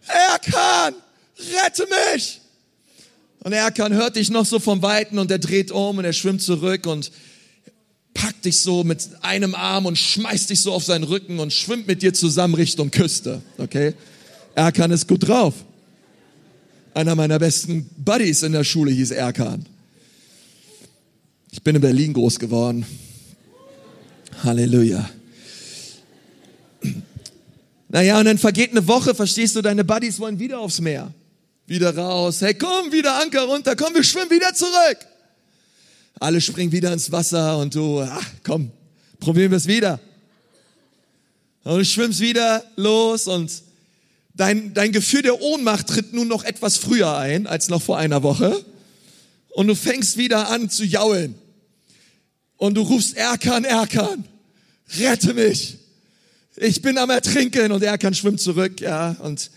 Erkan, 0.07 0.95
rette 1.39 1.87
mich! 2.13 2.41
Und 3.43 3.53
Erkan 3.53 3.95
hört 3.95 4.17
dich 4.17 4.31
noch 4.31 4.45
so 4.45 4.59
vom 4.59 4.83
Weiten 4.83 5.19
und 5.19 5.31
er 5.31 5.39
dreht 5.39 5.71
um 5.71 5.99
und 5.99 6.05
er 6.05 6.13
schwimmt 6.13 6.43
zurück 6.43 6.87
und 6.87 7.11
packt 8.13 8.45
dich 8.45 8.59
so 8.59 8.85
mit 8.85 9.09
einem 9.23 9.55
Arm 9.55 9.87
und 9.87 9.97
schmeißt 9.97 10.51
dich 10.51 10.61
so 10.61 10.73
auf 10.73 10.85
seinen 10.85 11.05
Rücken 11.05 11.39
und 11.39 11.53
schwimmt 11.53 11.87
mit 11.87 12.03
dir 12.03 12.13
zusammen 12.13 12.55
Richtung 12.55 12.91
Küste. 12.91 13.41
Okay? 13.57 13.95
Erkan 14.55 14.91
ist 14.91 15.09
gut 15.09 15.27
drauf. 15.27 15.55
Einer 16.93 17.15
meiner 17.15 17.39
besten 17.39 17.89
Buddies 17.97 18.43
in 18.43 18.53
der 18.53 18.65
Schule 18.65 18.91
hieß 18.91 19.13
Erkan. 19.13 19.65
Ich 21.53 21.63
bin 21.63 21.77
in 21.77 21.81
Berlin 21.81 22.13
groß 22.13 22.39
geworden. 22.39 22.85
Halleluja. 24.43 25.09
Naja, 27.91 28.19
und 28.19 28.25
dann 28.25 28.39
vergeht 28.39 28.71
eine 28.71 28.87
Woche, 28.87 29.15
verstehst 29.15 29.55
du, 29.57 29.63
deine 29.63 29.85
Buddies 29.85 30.19
wollen 30.19 30.39
wieder 30.39 30.59
aufs 30.59 30.81
Meer 30.81 31.13
wieder 31.71 31.97
raus. 31.97 32.41
Hey, 32.41 32.55
komm, 32.55 32.91
wieder 32.91 33.23
Anker 33.23 33.43
runter, 33.43 33.77
komm, 33.77 33.95
wir 33.95 34.03
schwimmen 34.03 34.31
wieder 34.31 34.53
zurück. 34.53 34.99
Alle 36.19 36.41
springen 36.41 36.73
wieder 36.73 36.93
ins 36.93 37.13
Wasser 37.13 37.59
und 37.59 37.77
du, 37.77 38.01
ach, 38.01 38.27
komm, 38.43 38.73
probieren 39.21 39.53
wir 39.53 39.57
es 39.57 39.69
wieder. 39.69 40.01
Und 41.63 41.79
du 41.79 41.85
schwimmst 41.85 42.19
wieder 42.19 42.65
los 42.75 43.29
und 43.29 43.53
dein, 44.35 44.75
dein 44.75 44.91
Gefühl 44.91 45.23
der 45.23 45.41
Ohnmacht 45.41 45.87
tritt 45.87 46.13
nun 46.13 46.27
noch 46.27 46.43
etwas 46.43 46.77
früher 46.77 47.17
ein 47.17 47.47
als 47.47 47.69
noch 47.69 47.81
vor 47.81 47.99
einer 47.99 48.25
Woche. 48.25 48.65
Und 49.51 49.69
du 49.69 49.77
fängst 49.77 50.17
wieder 50.17 50.51
an 50.51 50.71
zu 50.71 50.85
jaulen. 50.85 51.37
Und 52.57 52.75
du 52.75 52.83
rufst 52.83 53.17
Erkan, 53.17 53.65
Erkan, 53.65 54.25
rette 54.99 55.35
mich 55.35 55.79
ich 56.61 56.83
bin 56.83 56.99
am 56.99 57.09
Ertrinken 57.09 57.73
und 57.73 57.83
er 57.83 57.97
kann 57.97 58.15
schwimmen 58.15 58.39
zurück, 58.39 58.81
ja, 58.81 59.13
und 59.21 59.51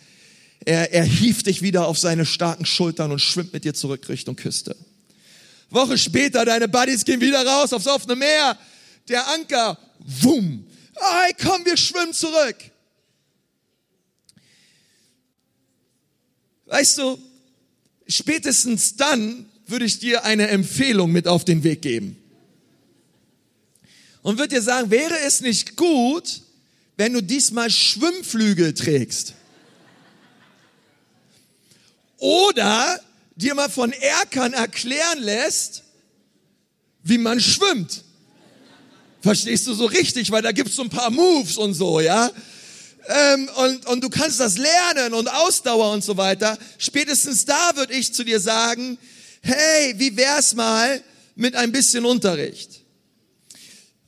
er, 0.65 0.93
er 0.93 1.03
hieft 1.03 1.48
dich 1.48 1.62
wieder 1.62 1.88
auf 1.88 1.98
seine 1.98 2.25
starken 2.25 2.65
Schultern 2.65 3.12
und 3.12 3.19
schwimmt 3.19 3.51
mit 3.51 3.65
dir 3.65 3.74
zurück 3.74 4.07
Richtung 4.07 4.38
Küste. 4.38 4.75
Woche 5.69 5.98
später, 5.98 6.45
deine 6.45 6.69
Buddies 6.69 7.03
gehen 7.03 7.19
wieder 7.19 7.45
raus 7.45 7.74
aufs 7.74 7.88
offene 7.88 8.15
Meer. 8.15 8.57
Der 9.10 9.27
Anker, 9.33 9.77
wumm. 10.00 10.65
Hey, 10.95 11.33
komm, 11.41 11.65
wir 11.65 11.75
schwimmen 11.75 12.13
zurück. 12.13 12.55
Weißt 16.67 17.00
du, 17.00 17.19
spätestens 18.07 18.95
dann 18.95 19.50
würde 19.67 19.86
ich 19.86 20.00
dir 20.00 20.24
eine 20.24 20.48
Empfehlung 20.48 21.12
mit 21.12 21.27
auf 21.27 21.43
den 21.43 21.63
Weg 21.63 21.81
geben. 21.81 22.17
Und 24.22 24.38
würde 24.38 24.55
dir 24.55 24.62
sagen, 24.62 24.89
wäre 24.89 25.19
es 25.25 25.41
nicht 25.41 25.75
gut, 25.75 26.43
wenn 26.97 27.13
du 27.13 27.21
diesmal 27.21 27.69
Schwimmflügel 27.69 28.73
trägst? 28.73 29.33
Oder 32.17 33.00
dir 33.35 33.55
mal 33.55 33.69
von 33.69 33.91
Erkan 33.91 34.53
erklären 34.53 35.19
lässt, 35.19 35.83
wie 37.03 37.17
man 37.17 37.39
schwimmt. 37.41 38.03
Verstehst 39.21 39.67
du 39.67 39.73
so 39.73 39.85
richtig, 39.85 40.31
weil 40.31 40.41
da 40.41 40.51
gibt's 40.51 40.75
so 40.75 40.83
ein 40.83 40.89
paar 40.89 41.09
Moves 41.09 41.57
und 41.57 41.73
so, 41.73 42.00
ja? 42.00 42.31
Ähm, 43.07 43.50
und, 43.55 43.85
und 43.88 44.03
du 44.03 44.09
kannst 44.09 44.39
das 44.39 44.57
lernen 44.57 45.13
und 45.13 45.27
Ausdauer 45.27 45.91
und 45.91 46.03
so 46.03 46.15
weiter. 46.15 46.57
Spätestens 46.77 47.45
da 47.45 47.75
würde 47.75 47.93
ich 47.93 48.13
zu 48.13 48.23
dir 48.23 48.39
sagen, 48.39 48.97
hey, 49.41 49.93
wie 49.97 50.15
wär's 50.15 50.53
mal 50.55 51.03
mit 51.35 51.55
ein 51.55 51.71
bisschen 51.71 52.05
Unterricht? 52.05 52.81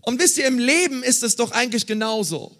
Und 0.01 0.20
wisst 0.22 0.38
ihr, 0.38 0.46
im 0.46 0.60
Leben 0.60 1.04
ist 1.04 1.24
es 1.24 1.36
doch 1.36 1.51
eigentlich 1.51 1.86
genauso. 1.88 2.56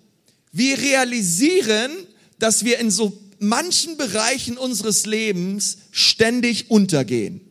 Wir 0.58 0.78
realisieren, 0.78 1.92
dass 2.40 2.64
wir 2.64 2.80
in 2.80 2.90
so 2.90 3.12
manchen 3.40 3.98
Bereichen 3.98 4.58
unseres 4.58 5.06
Lebens 5.06 5.80
ständig 5.92 6.72
untergehen. 6.72 7.42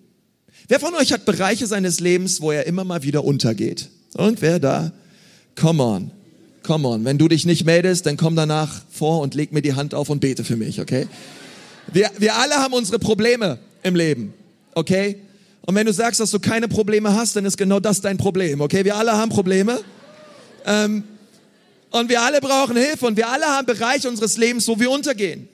Wer 0.69 0.81
von 0.81 0.95
euch 0.95 1.13
hat 1.13 1.27
Bereiche 1.27 1.67
seines 1.67 2.01
Lebens, 2.01 2.41
wo 2.41 2.51
er 2.51 2.67
immer 2.67 2.83
mal 2.83 3.03
wieder 3.03 3.23
untergeht? 3.23 3.91
Und 4.15 4.41
wer 4.41 4.59
da? 4.59 4.91
Come 5.55 5.83
on. 5.83 6.11
Come 6.63 6.89
on. 6.89 7.05
Wenn 7.05 7.19
du 7.19 7.29
dich 7.29 7.45
nicht 7.45 7.67
meldest, 7.67 8.07
dann 8.07 8.17
komm 8.17 8.37
danach 8.37 8.81
vor 8.91 9.21
und 9.21 9.35
leg 9.35 9.53
mir 9.53 9.61
die 9.61 9.75
Hand 9.75 9.93
auf 9.93 10.09
und 10.09 10.21
bete 10.21 10.43
für 10.43 10.57
mich, 10.57 10.81
okay? 10.81 11.07
Wir, 11.93 12.11
wir 12.17 12.37
alle 12.37 12.55
haben 12.55 12.73
unsere 12.73 12.99
Probleme 12.99 13.59
im 13.83 13.97
Leben, 13.97 14.33
okay? 14.75 15.19
Und 15.61 15.75
wenn 15.75 15.85
du 15.85 15.93
sagst, 15.93 16.21
dass 16.21 16.31
du 16.31 16.41
keine 16.41 16.69
Probleme 16.69 17.13
hast, 17.13 17.37
dann 17.37 17.45
ist 17.45 17.59
genau 17.59 17.81
das 17.81 18.01
dein 18.01 18.17
Problem, 18.17 18.63
okay? 18.63 18.83
Wir 18.87 18.97
alle 18.97 19.13
haben 19.13 19.29
Probleme. 19.29 19.81
Ähm, 20.65 21.05
und 21.95 22.09
wir 22.09 22.23
alle 22.23 22.41
brauchen 22.41 22.77
Hilfe 22.77 23.07
und 23.07 23.17
wir 23.17 23.29
alle 23.29 23.47
haben 23.47 23.67
Bereiche 23.67 24.09
unseres 24.09 24.37
Lebens, 24.37 24.67
wo 24.67 24.79
wir 24.79 24.91
untergehen 24.91 25.49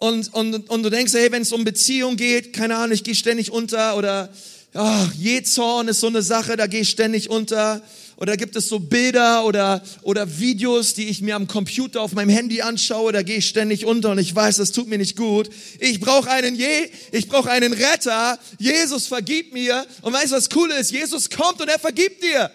und, 0.00 0.34
und, 0.34 0.68
und 0.68 0.82
du 0.82 0.90
denkst, 0.90 1.12
hey, 1.14 1.30
wenn 1.32 1.42
es 1.42 1.52
um 1.52 1.64
Beziehung 1.64 2.16
geht, 2.16 2.52
keine 2.52 2.76
Ahnung, 2.76 2.92
ich 2.92 3.04
gehe 3.04 3.14
ständig 3.14 3.50
unter 3.50 3.96
oder 3.96 4.28
oh, 4.74 5.06
Jezorn 5.18 5.88
ist 5.88 6.00
so 6.00 6.08
eine 6.08 6.22
Sache, 6.22 6.56
da 6.56 6.66
gehe 6.66 6.80
ich 6.80 6.90
ständig 6.90 7.30
unter. 7.30 7.82
Oder 8.16 8.36
gibt 8.36 8.54
es 8.54 8.68
so 8.68 8.78
Bilder 8.78 9.44
oder, 9.44 9.82
oder 10.02 10.38
Videos, 10.38 10.94
die 10.94 11.08
ich 11.08 11.20
mir 11.20 11.34
am 11.34 11.48
Computer 11.48 12.00
auf 12.00 12.12
meinem 12.12 12.28
Handy 12.28 12.62
anschaue, 12.62 13.10
da 13.12 13.22
gehe 13.22 13.38
ich 13.38 13.48
ständig 13.48 13.86
unter 13.86 14.10
und 14.10 14.18
ich 14.18 14.32
weiß, 14.32 14.56
das 14.56 14.70
tut 14.70 14.86
mir 14.88 14.98
nicht 14.98 15.16
gut. 15.16 15.50
Ich 15.80 15.98
brauche 15.98 16.30
einen 16.30 16.54
Je, 16.54 16.90
ich 17.10 17.28
brauche 17.28 17.50
einen 17.50 17.72
Retter. 17.72 18.38
Jesus 18.58 19.08
vergibt 19.08 19.52
mir. 19.52 19.84
Und 20.02 20.12
weißt 20.12 20.30
du, 20.30 20.36
was 20.36 20.48
cool 20.54 20.70
ist? 20.70 20.92
Jesus 20.92 21.28
kommt 21.28 21.60
und 21.60 21.68
er 21.68 21.78
vergibt 21.80 22.22
dir. 22.22 22.50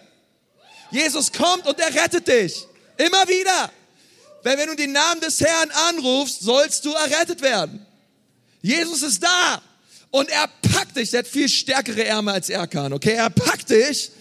Jesus 0.92 1.32
kommt 1.32 1.68
und 1.68 1.80
er 1.80 1.94
rettet 1.94 2.28
dich. 2.28 2.66
Immer 2.98 3.28
wieder. 3.28 3.72
Weil 4.44 4.58
wenn 4.58 4.68
du 4.68 4.76
den 4.76 4.92
Namen 4.92 5.22
des 5.22 5.42
Herrn 5.42 5.70
anrufst, 5.90 6.42
sollst 6.42 6.86
du 6.86 6.94
errettet 6.94 7.42
werden. 7.42 7.86
Jesus 8.62 9.02
ist 9.02 9.24
da 9.24 9.62
und 10.12 10.30
er 10.30 10.48
packt 10.74 10.98
dich. 10.98 11.12
Der 11.12 11.20
hat 11.20 11.28
viel 11.28 11.50
stärkere 11.50 12.06
Ärmel 12.06 12.34
als 12.36 12.50
er 12.50 12.68
kann, 12.68 12.94
okay? 12.94 13.14
Er 13.14 13.30
packt 13.30 13.70
dich 13.70 14.12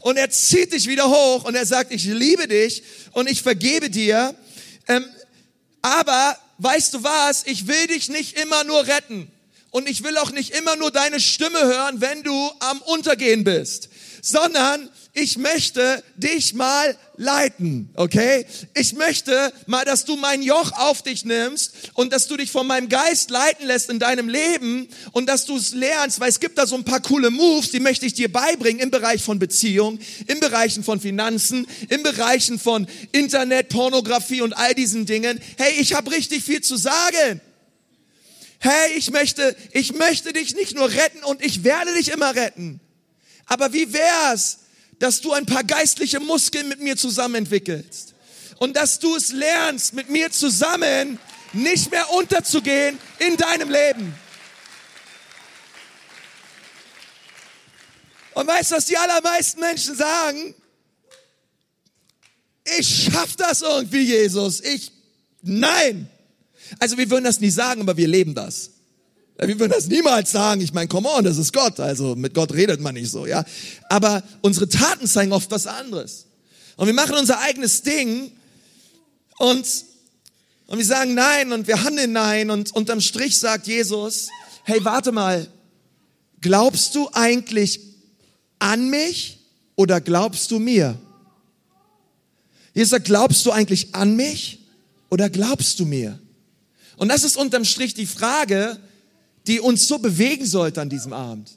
und 0.00 0.16
er 0.16 0.30
zieht 0.30 0.72
dich 0.72 0.86
wieder 0.86 1.08
hoch 1.08 1.44
und 1.44 1.54
er 1.54 1.66
sagt, 1.66 1.92
ich 1.92 2.04
liebe 2.04 2.48
dich 2.48 2.82
und 3.12 3.28
ich 3.28 3.42
vergebe 3.42 3.90
dir. 3.90 4.34
Ähm, 4.88 5.04
aber 5.82 6.36
weißt 6.58 6.94
du 6.94 7.04
was? 7.04 7.44
Ich 7.46 7.66
will 7.66 7.86
dich 7.86 8.08
nicht 8.08 8.38
immer 8.38 8.64
nur 8.64 8.86
retten. 8.86 9.30
Und 9.70 9.88
ich 9.88 10.02
will 10.02 10.16
auch 10.18 10.32
nicht 10.32 10.50
immer 10.50 10.74
nur 10.76 10.90
deine 10.90 11.20
Stimme 11.20 11.60
hören, 11.60 12.00
wenn 12.00 12.24
du 12.24 12.50
am 12.58 12.82
Untergehen 12.82 13.44
bist, 13.44 13.88
sondern 14.20 14.90
ich 15.12 15.38
möchte 15.38 16.04
dich 16.16 16.54
mal 16.54 16.96
leiten, 17.16 17.90
okay? 17.94 18.46
Ich 18.74 18.92
möchte 18.92 19.52
mal, 19.66 19.84
dass 19.84 20.04
du 20.04 20.16
mein 20.16 20.40
Joch 20.40 20.72
auf 20.72 21.02
dich 21.02 21.24
nimmst 21.24 21.90
und 21.94 22.12
dass 22.12 22.28
du 22.28 22.36
dich 22.36 22.50
von 22.50 22.66
meinem 22.66 22.88
Geist 22.88 23.30
leiten 23.30 23.66
lässt 23.66 23.90
in 23.90 23.98
deinem 23.98 24.28
Leben 24.28 24.88
und 25.10 25.26
dass 25.26 25.46
du 25.46 25.56
es 25.56 25.72
lernst, 25.72 26.20
weil 26.20 26.28
es 26.28 26.38
gibt 26.38 26.58
da 26.58 26.66
so 26.66 26.76
ein 26.76 26.84
paar 26.84 27.00
coole 27.00 27.30
Moves, 27.30 27.72
die 27.72 27.80
möchte 27.80 28.06
ich 28.06 28.14
dir 28.14 28.30
beibringen 28.30 28.80
im 28.80 28.90
Bereich 28.90 29.22
von 29.22 29.40
Beziehung, 29.40 29.98
im 30.28 30.38
Bereichen 30.38 30.84
von 30.84 31.00
Finanzen, 31.00 31.66
im 31.88 32.04
Bereichen 32.04 32.58
von 32.60 32.86
Internet, 33.10 33.68
Pornografie 33.68 34.42
und 34.42 34.52
all 34.52 34.74
diesen 34.74 35.06
Dingen. 35.06 35.40
Hey, 35.58 35.74
ich 35.80 35.94
habe 35.94 36.12
richtig 36.12 36.44
viel 36.44 36.60
zu 36.60 36.76
sagen. 36.76 37.40
Hey, 38.60 38.92
ich 38.96 39.10
möchte, 39.10 39.56
ich 39.72 39.92
möchte 39.94 40.32
dich 40.32 40.54
nicht 40.54 40.76
nur 40.76 40.88
retten 40.88 41.24
und 41.24 41.44
ich 41.44 41.64
werde 41.64 41.94
dich 41.94 42.12
immer 42.12 42.34
retten. 42.34 42.78
Aber 43.46 43.72
wie 43.72 43.92
wär's, 43.92 44.58
dass 45.00 45.20
du 45.20 45.32
ein 45.32 45.46
paar 45.46 45.64
geistliche 45.64 46.20
Muskeln 46.20 46.68
mit 46.68 46.80
mir 46.80 46.96
zusammen 46.96 47.34
entwickelst. 47.36 48.14
Und 48.58 48.76
dass 48.76 48.98
du 49.00 49.16
es 49.16 49.32
lernst, 49.32 49.94
mit 49.94 50.10
mir 50.10 50.30
zusammen 50.30 51.18
nicht 51.52 51.90
mehr 51.90 52.08
unterzugehen 52.10 52.98
in 53.18 53.36
deinem 53.36 53.70
Leben. 53.70 54.14
Und 58.34 58.46
weißt 58.46 58.70
du, 58.70 58.76
was 58.76 58.86
die 58.86 58.96
allermeisten 58.96 59.60
Menschen 59.60 59.96
sagen? 59.96 60.54
Ich 62.78 63.04
schaff 63.10 63.36
das 63.36 63.62
irgendwie, 63.62 64.02
Jesus. 64.02 64.60
Ich, 64.60 64.92
nein. 65.42 66.08
Also 66.78 66.98
wir 66.98 67.10
würden 67.10 67.24
das 67.24 67.40
nie 67.40 67.50
sagen, 67.50 67.80
aber 67.80 67.96
wir 67.96 68.06
leben 68.06 68.34
das. 68.34 68.70
Wir 69.42 69.58
würden 69.58 69.72
das 69.72 69.86
niemals 69.86 70.32
sagen. 70.32 70.60
Ich 70.60 70.74
meine, 70.74 70.88
come 70.88 71.08
on, 71.08 71.24
das 71.24 71.38
ist 71.38 71.52
Gott. 71.52 71.80
Also 71.80 72.14
mit 72.14 72.34
Gott 72.34 72.52
redet 72.52 72.80
man 72.80 72.94
nicht 72.94 73.10
so, 73.10 73.26
ja. 73.26 73.44
Aber 73.88 74.22
unsere 74.42 74.68
Taten 74.68 75.06
zeigen 75.06 75.32
oft 75.32 75.50
was 75.50 75.66
anderes. 75.66 76.26
Und 76.76 76.86
wir 76.86 76.94
machen 76.94 77.14
unser 77.16 77.40
eigenes 77.40 77.82
Ding 77.82 78.32
und, 79.38 79.66
und 80.66 80.78
wir 80.78 80.84
sagen 80.84 81.14
nein 81.14 81.52
und 81.52 81.66
wir 81.66 81.82
handeln 81.82 82.12
nein 82.12 82.50
und 82.50 82.74
unterm 82.74 83.00
Strich 83.00 83.38
sagt 83.38 83.66
Jesus, 83.66 84.28
hey, 84.64 84.84
warte 84.84 85.12
mal, 85.12 85.46
glaubst 86.40 86.94
du 86.94 87.08
eigentlich 87.12 87.80
an 88.58 88.90
mich 88.90 89.38
oder 89.76 90.00
glaubst 90.00 90.50
du 90.50 90.58
mir? 90.58 90.98
Jesus 92.74 92.90
sagt, 92.90 93.06
glaubst 93.06 93.44
du 93.46 93.52
eigentlich 93.52 93.94
an 93.94 94.16
mich 94.16 94.60
oder 95.08 95.30
glaubst 95.30 95.80
du 95.80 95.86
mir? 95.86 96.18
Und 96.96 97.08
das 97.08 97.24
ist 97.24 97.36
unterm 97.36 97.64
Strich 97.64 97.94
die 97.94 98.06
Frage, 98.06 98.78
die 99.50 99.58
uns 99.58 99.88
so 99.88 99.98
bewegen 99.98 100.46
sollte 100.46 100.80
an 100.80 100.88
diesem 100.88 101.12
Abend. 101.12 101.50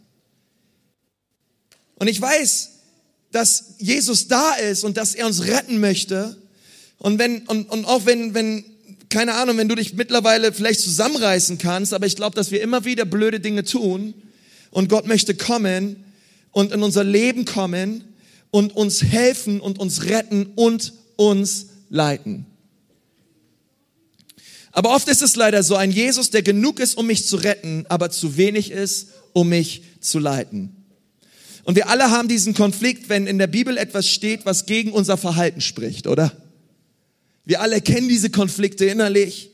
Und 1.94 2.08
ich 2.08 2.20
weiß, 2.20 2.72
dass 3.32 3.76
Jesus 3.78 4.28
da 4.28 4.56
ist 4.56 4.84
und 4.84 4.98
dass 4.98 5.14
er 5.14 5.28
uns 5.28 5.46
retten 5.46 5.80
möchte. 5.80 6.36
Und 6.98 7.20
wenn, 7.20 7.46
und, 7.46 7.70
und 7.70 7.86
auch 7.86 8.08
wenn, 8.08 8.34
wenn, 8.34 8.66
keine 9.10 9.36
Ahnung, 9.36 9.60
wenn 9.60 9.70
du 9.70 9.76
dich 9.76 9.94
mittlerweile 9.94 10.54
vielleicht 10.54 10.80
zusammenreißen 10.80 11.60
kannst, 11.60 11.94
aber 11.94 12.08
ich 12.08 12.16
glaube, 12.16 12.36
dass 12.36 12.50
wir 12.50 12.64
immer 12.64 12.84
wieder 12.84 13.06
blöde 13.06 13.40
Dinge 13.40 13.64
tun 13.64 14.16
und 14.72 14.90
Gott 14.90 15.06
möchte 15.06 15.36
kommen 15.36 16.04
und 16.52 16.72
in 16.72 16.82
unser 16.82 17.04
Leben 17.04 17.46
kommen 17.46 18.04
und 18.50 18.76
uns 18.76 19.04
helfen 19.04 19.62
und 19.62 19.78
uns 19.78 20.06
retten 20.06 20.48
und 20.56 20.94
uns 21.16 21.68
leiten. 21.92 22.48
Aber 24.74 24.90
oft 24.96 25.08
ist 25.08 25.22
es 25.22 25.36
leider 25.36 25.62
so, 25.62 25.76
ein 25.76 25.92
Jesus, 25.92 26.32
der 26.32 26.42
genug 26.42 26.80
ist, 26.80 26.98
um 26.98 27.06
mich 27.06 27.28
zu 27.28 27.38
retten, 27.38 27.86
aber 27.90 28.10
zu 28.10 28.38
wenig 28.38 28.72
ist, 28.72 29.10
um 29.32 29.50
mich 29.50 29.84
zu 30.02 30.18
leiten. 30.18 30.76
Und 31.64 31.76
wir 31.76 31.90
alle 31.90 32.10
haben 32.10 32.28
diesen 32.28 32.56
Konflikt, 32.56 33.08
wenn 33.08 33.28
in 33.28 33.38
der 33.38 33.48
Bibel 33.48 33.78
etwas 33.78 34.10
steht, 34.10 34.46
was 34.46 34.66
gegen 34.66 34.92
unser 34.92 35.16
Verhalten 35.16 35.62
spricht, 35.62 36.08
oder? 36.08 36.36
Wir 37.46 37.62
alle 37.62 37.82
kennen 37.82 38.10
diese 38.10 38.32
Konflikte 38.32 38.86
innerlich. 38.86 39.52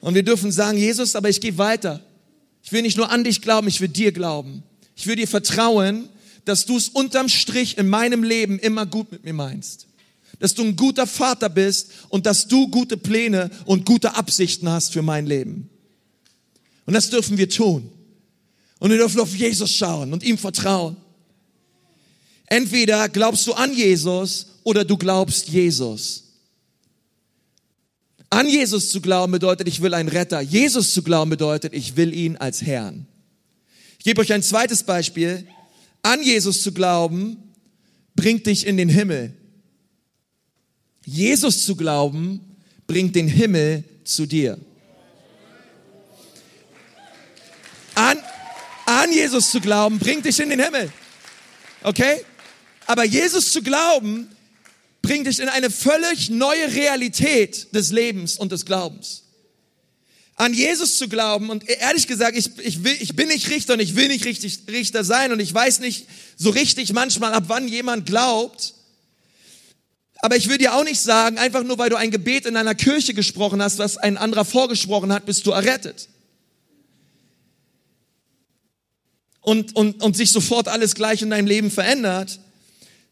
Und 0.00 0.16
wir 0.16 0.24
dürfen 0.24 0.50
sagen, 0.50 0.76
Jesus, 0.76 1.14
aber 1.14 1.28
ich 1.28 1.40
gehe 1.40 1.56
weiter. 1.56 2.04
Ich 2.62 2.72
will 2.72 2.82
nicht 2.82 2.96
nur 2.96 3.10
an 3.10 3.22
dich 3.22 3.40
glauben, 3.40 3.68
ich 3.68 3.80
will 3.80 3.88
dir 3.88 4.10
glauben. 4.10 4.64
Ich 4.96 5.06
will 5.06 5.16
dir 5.16 5.28
vertrauen, 5.28 6.08
dass 6.44 6.66
du 6.66 6.76
es 6.76 6.88
unterm 6.88 7.28
Strich 7.28 7.78
in 7.78 7.88
meinem 7.88 8.24
Leben 8.24 8.58
immer 8.58 8.84
gut 8.84 9.12
mit 9.12 9.24
mir 9.24 9.32
meinst 9.32 9.86
dass 10.38 10.54
du 10.54 10.62
ein 10.62 10.76
guter 10.76 11.06
Vater 11.06 11.48
bist 11.48 11.90
und 12.08 12.26
dass 12.26 12.48
du 12.48 12.68
gute 12.68 12.96
Pläne 12.96 13.50
und 13.66 13.86
gute 13.86 14.14
Absichten 14.14 14.68
hast 14.68 14.92
für 14.92 15.02
mein 15.02 15.26
Leben. 15.26 15.70
Und 16.86 16.94
das 16.94 17.10
dürfen 17.10 17.38
wir 17.38 17.48
tun. 17.48 17.90
Und 18.78 18.90
wir 18.90 18.98
dürfen 18.98 19.20
auf 19.20 19.34
Jesus 19.34 19.70
schauen 19.70 20.12
und 20.12 20.22
ihm 20.22 20.36
vertrauen. 20.36 20.96
Entweder 22.46 23.08
glaubst 23.08 23.46
du 23.46 23.54
an 23.54 23.72
Jesus 23.72 24.46
oder 24.62 24.84
du 24.84 24.96
glaubst 24.96 25.48
Jesus. 25.48 26.24
An 28.30 28.48
Jesus 28.48 28.90
zu 28.90 29.00
glauben 29.00 29.32
bedeutet, 29.32 29.68
ich 29.68 29.80
will 29.80 29.94
einen 29.94 30.08
Retter. 30.08 30.40
Jesus 30.40 30.92
zu 30.92 31.02
glauben 31.02 31.30
bedeutet, 31.30 31.72
ich 31.72 31.96
will 31.96 32.12
ihn 32.12 32.36
als 32.36 32.62
Herrn. 32.62 33.06
Ich 33.98 34.04
gebe 34.04 34.20
euch 34.20 34.32
ein 34.32 34.42
zweites 34.42 34.82
Beispiel. 34.82 35.46
An 36.02 36.22
Jesus 36.22 36.62
zu 36.62 36.72
glauben 36.72 37.36
bringt 38.16 38.46
dich 38.46 38.66
in 38.66 38.76
den 38.76 38.88
Himmel. 38.88 39.34
Jesus 41.04 41.64
zu 41.64 41.76
glauben, 41.76 42.40
bringt 42.86 43.14
den 43.14 43.28
Himmel 43.28 43.84
zu 44.04 44.26
dir. 44.26 44.58
An, 47.94 48.18
an 48.86 49.12
Jesus 49.12 49.50
zu 49.50 49.60
glauben, 49.60 49.98
bringt 49.98 50.24
dich 50.24 50.40
in 50.40 50.50
den 50.50 50.60
Himmel. 50.60 50.92
Okay? 51.82 52.24
Aber 52.86 53.04
Jesus 53.04 53.52
zu 53.52 53.62
glauben, 53.62 54.28
bringt 55.02 55.26
dich 55.26 55.38
in 55.38 55.48
eine 55.48 55.70
völlig 55.70 56.30
neue 56.30 56.74
Realität 56.74 57.74
des 57.74 57.90
Lebens 57.90 58.36
und 58.36 58.52
des 58.52 58.64
Glaubens. 58.64 59.22
An 60.36 60.52
Jesus 60.52 60.96
zu 60.96 61.08
glauben 61.08 61.50
und 61.50 61.68
ehrlich 61.68 62.08
gesagt, 62.08 62.36
ich, 62.36 62.58
ich, 62.58 62.82
will, 62.82 62.96
ich 62.98 63.14
bin 63.14 63.28
nicht 63.28 63.50
Richter 63.50 63.74
und 63.74 63.80
ich 63.80 63.94
will 63.94 64.08
nicht 64.08 64.24
richtig 64.24 64.62
Richter 64.68 65.04
sein 65.04 65.30
und 65.30 65.38
ich 65.38 65.54
weiß 65.54 65.78
nicht 65.78 66.06
so 66.36 66.50
richtig 66.50 66.92
manchmal, 66.92 67.32
ab 67.34 67.44
wann 67.46 67.68
jemand 67.68 68.06
glaubt, 68.06 68.74
aber 70.24 70.36
ich 70.36 70.48
will 70.48 70.56
dir 70.56 70.74
auch 70.74 70.84
nicht 70.84 71.00
sagen, 71.00 71.36
einfach 71.36 71.64
nur 71.64 71.76
weil 71.76 71.90
du 71.90 71.96
ein 71.96 72.10
Gebet 72.10 72.46
in 72.46 72.56
einer 72.56 72.74
Kirche 72.74 73.12
gesprochen 73.12 73.60
hast, 73.60 73.76
was 73.76 73.98
ein 73.98 74.16
anderer 74.16 74.46
vorgesprochen 74.46 75.12
hat, 75.12 75.26
bist 75.26 75.44
du 75.44 75.50
errettet. 75.50 76.08
Und, 79.42 79.76
und, 79.76 80.02
und 80.02 80.16
sich 80.16 80.32
sofort 80.32 80.68
alles 80.68 80.94
gleich 80.94 81.20
in 81.20 81.28
deinem 81.28 81.46
Leben 81.46 81.70
verändert. 81.70 82.40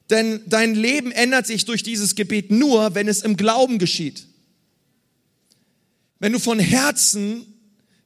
Denn 0.09 0.41
dein 0.47 0.75
Leben 0.75 1.13
ändert 1.13 1.47
sich 1.47 1.67
durch 1.67 1.83
dieses 1.83 2.15
Gebet 2.15 2.51
nur, 2.51 2.95
wenn 2.95 3.09
es 3.09 3.21
im 3.21 3.37
Glauben 3.37 3.79
geschieht. 3.79 4.27
Wenn 6.19 6.33
du 6.33 6.39
von 6.39 6.59
Herzen 6.59 7.45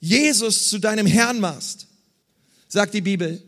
Jesus 0.00 0.68
zu 0.68 0.80
deinem 0.80 1.06
Herrn 1.06 1.38
machst, 1.38 1.86
sagt 2.66 2.92
die 2.92 3.02
Bibel, 3.02 3.40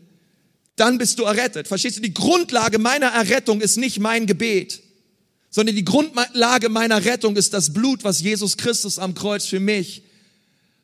dann 0.77 0.97
bist 0.97 1.19
du 1.19 1.25
errettet. 1.25 1.67
Verstehst 1.67 1.97
du? 1.97 2.01
Die 2.01 2.13
Grundlage 2.13 2.79
meiner 2.79 3.07
Errettung 3.07 3.59
ist 3.59 3.75
nicht 3.75 3.99
mein 3.99 4.25
Gebet, 4.25 4.83
sondern 5.49 5.75
die 5.75 5.85
Grundlage 5.85 6.69
meiner 6.69 7.03
Rettung 7.05 7.35
ist 7.35 7.53
das 7.53 7.73
Blut, 7.73 8.03
was 8.03 8.21
Jesus 8.21 8.57
Christus 8.57 8.99
am 8.99 9.15
Kreuz 9.15 9.45
für 9.45 9.59
mich 9.59 10.03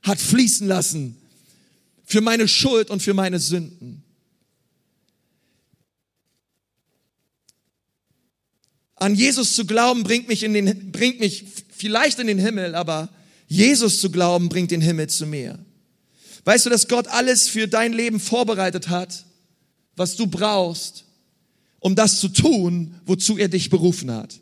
hat 0.01 0.19
fließen 0.19 0.67
lassen, 0.67 1.17
für 2.03 2.21
meine 2.21 2.47
Schuld 2.47 2.89
und 2.89 3.01
für 3.01 3.13
meine 3.13 3.39
Sünden. 3.39 4.03
An 8.95 9.15
Jesus 9.15 9.55
zu 9.55 9.65
glauben 9.65 10.03
bringt 10.03 10.27
mich, 10.27 10.43
in 10.43 10.53
den, 10.53 10.91
bringt 10.91 11.19
mich 11.19 11.45
vielleicht 11.75 12.19
in 12.19 12.27
den 12.27 12.39
Himmel, 12.39 12.75
aber 12.75 13.09
Jesus 13.47 13.99
zu 13.99 14.09
glauben 14.09 14.47
bringt 14.47 14.71
den 14.71 14.81
Himmel 14.81 15.07
zu 15.07 15.25
mir. 15.25 15.59
Weißt 16.45 16.65
du, 16.65 16.69
dass 16.69 16.87
Gott 16.87 17.07
alles 17.07 17.47
für 17.47 17.67
dein 17.67 17.91
Leben 17.91 18.19
vorbereitet 18.19 18.89
hat, 18.89 19.25
was 19.95 20.15
du 20.15 20.27
brauchst, 20.27 21.05
um 21.79 21.95
das 21.95 22.19
zu 22.19 22.29
tun, 22.29 22.95
wozu 23.05 23.37
er 23.37 23.47
dich 23.47 23.69
berufen 23.69 24.11
hat? 24.11 24.39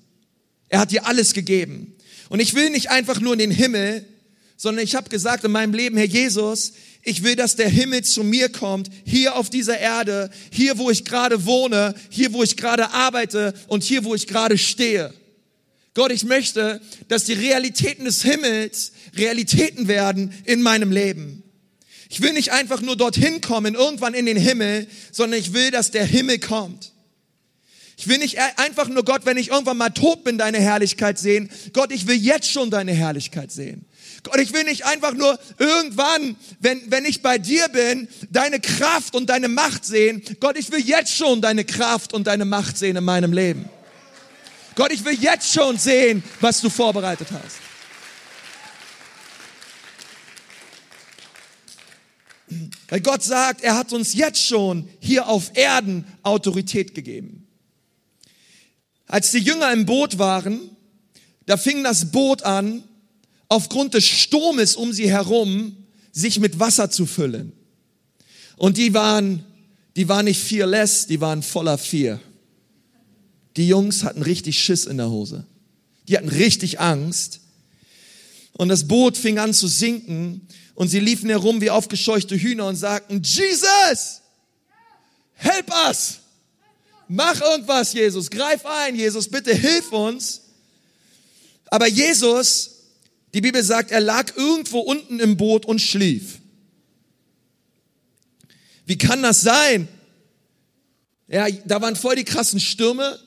Er 0.74 0.80
hat 0.80 0.90
dir 0.90 1.06
alles 1.06 1.36
gegeben. 1.36 1.96
Und 2.30 2.40
ich 2.40 2.56
will 2.56 2.72
nicht 2.72 2.90
einfach 2.90 3.20
nur 3.20 3.34
in 3.34 3.38
den 3.38 3.52
Himmel, 3.52 4.08
sondern 4.58 4.84
ich 4.84 4.96
habe 4.96 5.08
gesagt 5.08 5.44
in 5.44 5.52
meinem 5.52 5.72
Leben, 5.72 5.98
Herr 5.98 6.08
Jesus, 6.08 6.74
ich 7.04 7.22
will, 7.22 7.36
dass 7.36 7.56
der 7.56 7.70
Himmel 7.70 8.04
zu 8.04 8.24
mir 8.24 8.50
kommt, 8.50 8.90
hier 9.06 9.36
auf 9.36 9.52
dieser 9.52 9.78
Erde, 9.78 10.32
hier, 10.50 10.80
wo 10.80 10.90
ich 10.90 11.06
gerade 11.06 11.46
wohne, 11.46 11.94
hier, 12.10 12.34
wo 12.34 12.42
ich 12.42 12.58
gerade 12.58 12.90
arbeite 12.90 13.54
und 13.68 13.84
hier, 13.84 14.04
wo 14.04 14.16
ich 14.16 14.26
gerade 14.26 14.58
stehe. 14.58 15.14
Gott, 15.94 16.12
ich 16.12 16.24
möchte, 16.24 16.82
dass 17.08 17.26
die 17.26 17.34
Realitäten 17.34 18.06
des 18.06 18.24
Himmels 18.24 18.94
Realitäten 19.16 19.88
werden 19.88 20.34
in 20.46 20.64
meinem 20.64 20.92
Leben. 20.92 21.44
Ich 22.10 22.20
will 22.20 22.34
nicht 22.34 22.52
einfach 22.52 22.82
nur 22.82 22.96
dorthin 22.96 23.42
kommen, 23.42 23.76
irgendwann 23.76 24.16
in 24.16 24.26
den 24.26 24.38
Himmel, 24.38 24.88
sondern 25.12 25.40
ich 25.40 25.54
will, 25.54 25.70
dass 25.70 25.92
der 25.92 26.06
Himmel 26.06 26.40
kommt. 26.40 26.93
Ich 27.98 28.08
will 28.08 28.18
nicht 28.18 28.40
einfach 28.58 28.88
nur 28.88 29.06
Gott, 29.06 29.26
wenn 29.26 29.38
ich 29.38 29.50
irgendwann 29.50 29.78
mal 29.78 29.90
tot 29.90 30.24
bin, 30.24 30.38
deine 30.38 30.60
Herrlichkeit 30.60 31.20
sehen. 31.20 31.50
Gott, 31.74 31.92
ich 31.92 32.08
will 32.08 32.16
jetzt 32.16 32.50
schon 32.50 32.70
deine 32.70 32.92
Herrlichkeit 32.92 33.52
sehen. 33.52 33.86
Gott, 34.24 34.40
ich 34.40 34.54
will 34.54 34.64
nicht 34.64 34.86
einfach 34.86 35.14
nur 35.14 35.38
irgendwann, 35.60 36.36
wenn, 36.60 36.82
wenn 36.90 37.06
ich 37.06 37.22
bei 37.22 37.38
dir 37.38 37.68
bin, 37.68 38.08
deine 38.30 38.60
Kraft 38.60 39.16
und 39.16 39.30
deine 39.30 39.50
Macht 39.50 39.86
sehen. 39.86 40.24
Gott, 40.40 40.58
ich 40.58 40.72
will 40.72 40.80
jetzt 40.80 41.14
schon 41.14 41.42
deine 41.42 41.66
Kraft 41.66 42.14
und 42.14 42.28
deine 42.28 42.46
Macht 42.46 42.78
sehen 42.78 42.96
in 42.96 43.04
meinem 43.04 43.34
Leben. 43.34 43.70
Gott, 44.76 44.92
ich 44.92 45.04
will 45.06 45.14
jetzt 45.14 45.54
schon 45.54 45.78
sehen, 45.78 46.24
was 46.40 46.62
du 46.62 46.70
vorbereitet 46.70 47.28
hast. 47.32 47.58
Weil 52.90 53.02
Gott 53.02 53.24
sagt, 53.24 53.62
er 53.62 53.76
hat 53.76 53.92
uns 53.94 54.14
jetzt 54.14 54.44
schon 54.46 54.90
hier 55.00 55.28
auf 55.28 55.52
Erden 55.56 56.06
Autorität 56.24 56.96
gegeben. 56.96 57.43
Als 59.14 59.30
die 59.30 59.38
Jünger 59.38 59.72
im 59.72 59.86
Boot 59.86 60.18
waren, 60.18 60.60
da 61.46 61.56
fing 61.56 61.84
das 61.84 62.10
Boot 62.12 62.42
an, 62.42 62.84
aufgrund 63.48 63.94
des 63.94 64.08
Sturmes 64.08 64.76
um 64.76 64.92
sie 64.92 65.08
herum 65.08 65.78
sich 66.12 66.40
mit 66.40 66.60
Wasser 66.60 66.90
zu 66.90 67.06
füllen. 67.06 67.52
Und 68.58 68.78
die 68.78 68.96
waren, 68.96 69.46
die 69.96 70.10
waren 70.10 70.26
nicht 70.26 70.42
fearless, 70.42 71.06
die 71.06 71.22
waren 71.22 71.44
voller 71.44 71.78
Fear. 71.78 72.20
Die 73.56 73.68
Jungs 73.68 74.04
hatten 74.04 74.24
richtig 74.24 74.60
Schiss 74.60 74.86
in 74.86 74.98
der 74.98 75.12
Hose. 75.12 75.46
Die 76.08 76.18
hatten 76.18 76.30
richtig 76.30 76.80
Angst. 76.80 77.42
Und 78.54 78.70
das 78.70 78.88
Boot 78.88 79.16
fing 79.16 79.38
an 79.38 79.54
zu 79.54 79.68
sinken 79.68 80.42
und 80.74 80.88
sie 80.88 81.00
liefen 81.00 81.30
herum 81.30 81.62
wie 81.62 81.70
aufgescheuchte 81.70 82.36
Hühner 82.36 82.66
und 82.66 82.78
sagten, 82.78 83.22
Jesus, 83.22 84.22
help 85.36 85.72
us. 85.88 86.23
Mach 87.08 87.40
irgendwas, 87.42 87.94
Jesus. 87.94 88.30
Greif 88.30 88.66
ein, 88.66 88.96
Jesus. 88.96 89.30
Bitte 89.30 89.54
hilf 89.54 89.92
uns. 89.92 90.42
Aber 91.68 91.88
Jesus 91.88 92.74
die 93.34 93.42
Bibel 93.42 93.64
sagt, 93.64 93.92
er 93.92 94.00
lag 94.00 94.36
irgendwo 94.36 94.80
unten 94.80 95.20
im 95.20 95.38
Boot 95.38 95.66
und 95.66 95.80
schlief. 95.80 96.40
Wie 98.86 98.98
kann 98.98 99.24
das 99.24 99.42
sein? 99.42 99.88
Ja, 101.28 101.50
da 101.66 101.82
waren 101.82 101.96
voll 101.96 102.16
die 102.16 102.26
krassen 102.26 102.60
Stürme, 102.60 103.20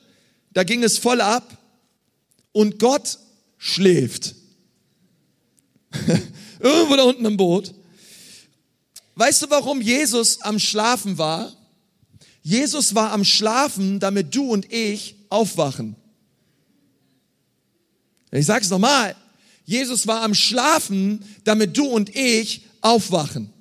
da 0.51 0.63
ging 0.63 0.83
es 0.83 0.97
voll 0.97 1.19
ab 1.19 1.57
und 2.53 2.79
Gott 2.79 3.19
schläft. 3.57 4.35
irgendwo 6.59 6.95
da 6.95 7.03
unten 7.03 7.25
im 7.25 7.35
Boot. 7.35 7.73
Weißt 9.15 9.41
du, 9.41 9.49
warum 9.49 9.81
Jesus 9.81 10.41
am 10.41 10.59
Schlafen 10.59 11.17
war? 11.17 11.53
Jesus 12.47 12.95
war 12.95 13.11
am 13.11 13.25
Schlafen, 13.25 13.99
damit 13.99 14.33
du 14.33 14.51
und 14.51 14.71
ich 14.71 15.17
aufwachen. 15.27 15.97
Ich 18.31 18.45
sage 18.45 18.63
es 18.63 18.69
nochmal. 18.69 19.17
Jesus 19.65 20.07
war 20.07 20.21
am 20.21 20.33
Schlafen, 20.33 21.25
damit 21.43 21.77
du 21.77 21.85
und 21.87 22.15
ich 22.15 22.61
aufwachen. 22.79 23.51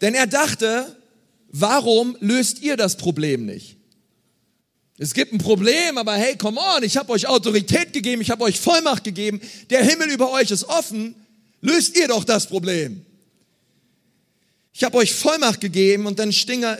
Denn 0.00 0.14
er 0.14 0.28
dachte, 0.28 0.96
warum 1.48 2.16
löst 2.20 2.62
ihr 2.62 2.76
das 2.76 2.96
Problem 2.96 3.46
nicht? 3.46 3.78
Es 4.96 5.12
gibt 5.12 5.32
ein 5.32 5.38
Problem, 5.38 5.98
aber 5.98 6.14
hey, 6.14 6.36
come 6.36 6.60
on, 6.60 6.84
ich 6.84 6.96
habe 6.96 7.10
euch 7.10 7.26
Autorität 7.26 7.92
gegeben, 7.92 8.22
ich 8.22 8.30
habe 8.30 8.44
euch 8.44 8.60
Vollmacht 8.60 9.02
gegeben, 9.02 9.40
der 9.70 9.82
Himmel 9.82 10.08
über 10.10 10.30
euch 10.30 10.52
ist 10.52 10.62
offen, 10.62 11.16
löst 11.60 11.96
ihr 11.96 12.08
doch 12.08 12.24
das 12.24 12.46
Problem. 12.46 13.04
Ich 14.72 14.84
habe 14.84 14.96
euch 14.98 15.12
Vollmacht 15.12 15.60
gegeben 15.60 16.06
und 16.06 16.20
dann, 16.20 16.30
er, 16.30 16.78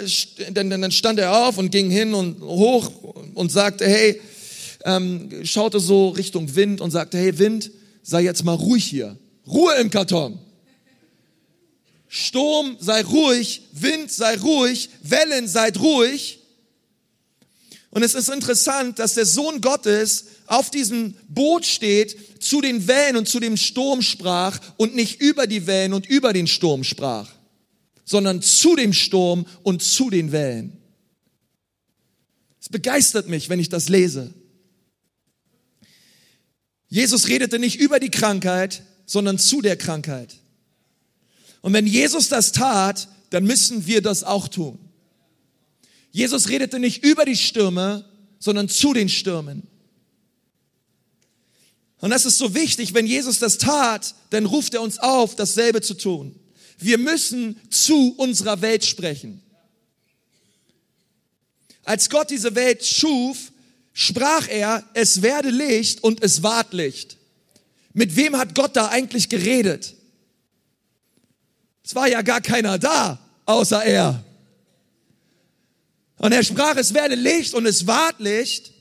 dann, 0.52 0.92
stand 0.92 1.18
er 1.18 1.36
auf 1.36 1.58
und 1.58 1.70
ging 1.70 1.90
hin 1.90 2.14
und 2.14 2.40
hoch 2.40 2.92
und 3.34 3.50
sagte, 3.50 3.88
hey, 3.88 4.20
ähm, 4.84 5.44
schaute 5.44 5.80
so 5.80 6.10
Richtung 6.10 6.54
Wind 6.54 6.80
und 6.80 6.92
sagte, 6.92 7.18
hey 7.18 7.36
Wind, 7.38 7.72
sei 8.02 8.22
jetzt 8.22 8.44
mal 8.44 8.54
ruhig 8.54 8.84
hier. 8.84 9.18
Ruhe 9.48 9.74
im 9.80 9.90
Karton. 9.90 10.38
Sturm, 12.06 12.76
sei 12.78 13.02
ruhig. 13.02 13.62
Wind, 13.72 14.10
sei 14.10 14.36
ruhig. 14.36 14.88
Wellen, 15.02 15.48
seid 15.48 15.80
ruhig. 15.80 16.37
Und 17.90 18.02
es 18.02 18.14
ist 18.14 18.28
interessant, 18.28 18.98
dass 18.98 19.14
der 19.14 19.26
Sohn 19.26 19.60
Gottes 19.60 20.26
auf 20.46 20.70
diesem 20.70 21.14
Boot 21.28 21.64
steht, 21.64 22.42
zu 22.42 22.60
den 22.60 22.86
Wellen 22.86 23.16
und 23.16 23.28
zu 23.28 23.40
dem 23.40 23.56
Sturm 23.56 24.02
sprach 24.02 24.60
und 24.76 24.94
nicht 24.94 25.20
über 25.20 25.46
die 25.46 25.66
Wellen 25.66 25.94
und 25.94 26.06
über 26.06 26.32
den 26.32 26.46
Sturm 26.46 26.84
sprach 26.84 27.38
sondern 28.08 28.40
zu 28.40 28.74
dem 28.74 28.94
Sturm 28.94 29.44
und 29.62 29.82
zu 29.82 30.08
den 30.08 30.32
Wellen. 30.32 30.78
Es 32.58 32.70
begeistert 32.70 33.28
mich, 33.28 33.50
wenn 33.50 33.60
ich 33.60 33.68
das 33.68 33.90
lese. 33.90 34.32
Jesus 36.88 37.28
redete 37.28 37.58
nicht 37.58 37.78
über 37.78 38.00
die 38.00 38.10
Krankheit, 38.10 38.82
sondern 39.04 39.38
zu 39.38 39.60
der 39.60 39.76
Krankheit. 39.76 40.36
Und 41.60 41.74
wenn 41.74 41.86
Jesus 41.86 42.28
das 42.28 42.52
tat, 42.52 43.08
dann 43.28 43.44
müssen 43.44 43.86
wir 43.86 44.00
das 44.00 44.24
auch 44.24 44.48
tun. 44.48 44.78
Jesus 46.18 46.48
redete 46.48 46.80
nicht 46.80 47.04
über 47.04 47.24
die 47.24 47.36
Stürme, 47.36 48.04
sondern 48.40 48.68
zu 48.68 48.92
den 48.92 49.08
Stürmen. 49.08 49.68
Und 52.00 52.10
das 52.10 52.26
ist 52.26 52.38
so 52.38 52.56
wichtig, 52.56 52.92
wenn 52.92 53.06
Jesus 53.06 53.38
das 53.38 53.56
tat, 53.56 54.16
dann 54.30 54.44
ruft 54.44 54.74
er 54.74 54.82
uns 54.82 54.98
auf, 54.98 55.36
dasselbe 55.36 55.80
zu 55.80 55.94
tun. 55.94 56.34
Wir 56.76 56.98
müssen 56.98 57.60
zu 57.70 58.14
unserer 58.16 58.62
Welt 58.62 58.84
sprechen. 58.84 59.42
Als 61.84 62.10
Gott 62.10 62.30
diese 62.30 62.56
Welt 62.56 62.84
schuf, 62.84 63.52
sprach 63.92 64.48
er, 64.48 64.82
es 64.94 65.22
werde 65.22 65.50
Licht 65.50 66.02
und 66.02 66.20
es 66.24 66.42
ward 66.42 66.72
Licht. 66.72 67.16
Mit 67.92 68.16
wem 68.16 68.36
hat 68.36 68.56
Gott 68.56 68.74
da 68.74 68.88
eigentlich 68.88 69.28
geredet? 69.28 69.94
Es 71.84 71.94
war 71.94 72.08
ja 72.08 72.22
gar 72.22 72.40
keiner 72.40 72.76
da, 72.76 73.20
außer 73.44 73.84
er. 73.84 74.24
Und 76.18 76.32
er 76.32 76.42
sprach, 76.42 76.76
es 76.76 76.94
werde 76.94 77.14
Licht 77.14 77.54
und 77.54 77.66
es 77.66 77.86
ward 77.86 78.18
Licht. 78.18 78.72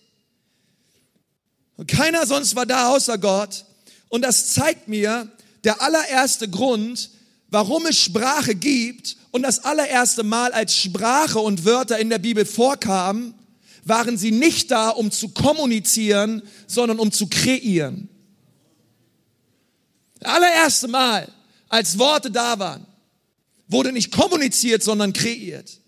Und 1.77 1.87
keiner 1.87 2.25
sonst 2.25 2.55
war 2.55 2.65
da 2.65 2.89
außer 2.89 3.17
Gott. 3.17 3.65
Und 4.09 4.23
das 4.23 4.53
zeigt 4.53 4.87
mir 4.87 5.31
der 5.63 5.81
allererste 5.81 6.49
Grund, 6.49 7.11
warum 7.49 7.85
es 7.85 7.99
Sprache 7.99 8.55
gibt 8.55 9.17
und 9.31 9.43
das 9.43 9.63
allererste 9.63 10.23
Mal 10.23 10.51
als 10.51 10.75
Sprache 10.75 11.39
und 11.39 11.65
Wörter 11.65 11.99
in 11.99 12.09
der 12.09 12.19
Bibel 12.19 12.45
vorkamen, 12.45 13.33
waren 13.83 14.17
sie 14.17 14.31
nicht 14.31 14.71
da, 14.71 14.89
um 14.89 15.11
zu 15.11 15.29
kommunizieren, 15.29 16.41
sondern 16.65 16.99
um 16.99 17.11
zu 17.11 17.27
kreieren. 17.27 18.09
Das 20.19 20.33
allererste 20.33 20.87
Mal, 20.87 21.31
als 21.69 21.97
Worte 21.99 22.31
da 22.31 22.57
waren, 22.59 22.85
wurde 23.67 23.91
nicht 23.91 24.11
kommuniziert, 24.11 24.83
sondern 24.83 25.13
kreiert. 25.13 25.79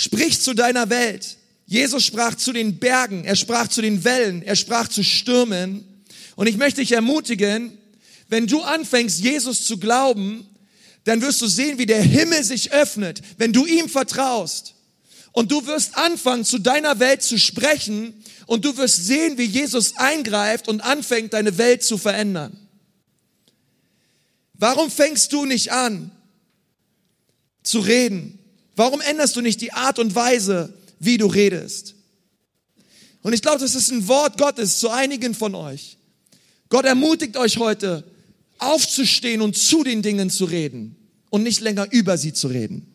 Sprich 0.00 0.40
zu 0.40 0.54
deiner 0.54 0.90
Welt. 0.90 1.38
Jesus 1.66 2.04
sprach 2.04 2.36
zu 2.36 2.52
den 2.52 2.78
Bergen, 2.78 3.24
er 3.24 3.34
sprach 3.34 3.66
zu 3.66 3.82
den 3.82 4.04
Wellen, 4.04 4.42
er 4.42 4.54
sprach 4.54 4.86
zu 4.86 5.02
Stürmen. 5.02 6.04
Und 6.36 6.46
ich 6.46 6.56
möchte 6.56 6.82
dich 6.82 6.92
ermutigen, 6.92 7.76
wenn 8.28 8.46
du 8.46 8.62
anfängst, 8.62 9.18
Jesus 9.18 9.66
zu 9.66 9.78
glauben, 9.78 10.46
dann 11.02 11.20
wirst 11.20 11.42
du 11.42 11.48
sehen, 11.48 11.78
wie 11.78 11.86
der 11.86 12.00
Himmel 12.00 12.44
sich 12.44 12.70
öffnet, 12.70 13.22
wenn 13.38 13.52
du 13.52 13.66
ihm 13.66 13.88
vertraust. 13.88 14.76
Und 15.32 15.50
du 15.50 15.66
wirst 15.66 15.96
anfangen, 15.96 16.44
zu 16.44 16.60
deiner 16.60 17.00
Welt 17.00 17.24
zu 17.24 17.36
sprechen 17.36 18.14
und 18.46 18.64
du 18.64 18.76
wirst 18.76 19.04
sehen, 19.04 19.36
wie 19.36 19.46
Jesus 19.46 19.96
eingreift 19.96 20.68
und 20.68 20.80
anfängt, 20.80 21.32
deine 21.32 21.58
Welt 21.58 21.82
zu 21.82 21.98
verändern. 21.98 22.56
Warum 24.54 24.92
fängst 24.92 25.32
du 25.32 25.44
nicht 25.44 25.72
an 25.72 26.12
zu 27.64 27.80
reden? 27.80 28.37
Warum 28.78 29.00
änderst 29.00 29.34
du 29.34 29.40
nicht 29.40 29.60
die 29.60 29.72
Art 29.72 29.98
und 29.98 30.14
Weise, 30.14 30.72
wie 31.00 31.18
du 31.18 31.26
redest? 31.26 31.96
Und 33.22 33.32
ich 33.32 33.42
glaube, 33.42 33.58
das 33.58 33.74
ist 33.74 33.90
ein 33.90 34.06
Wort 34.06 34.38
Gottes 34.38 34.78
zu 34.78 34.88
einigen 34.88 35.34
von 35.34 35.56
euch. 35.56 35.98
Gott 36.68 36.84
ermutigt 36.84 37.36
euch 37.36 37.56
heute, 37.56 38.04
aufzustehen 38.58 39.40
und 39.40 39.56
zu 39.56 39.82
den 39.82 40.00
Dingen 40.00 40.30
zu 40.30 40.44
reden 40.44 40.94
und 41.28 41.42
nicht 41.42 41.60
länger 41.60 41.88
über 41.90 42.16
sie 42.16 42.32
zu 42.32 42.46
reden. 42.46 42.86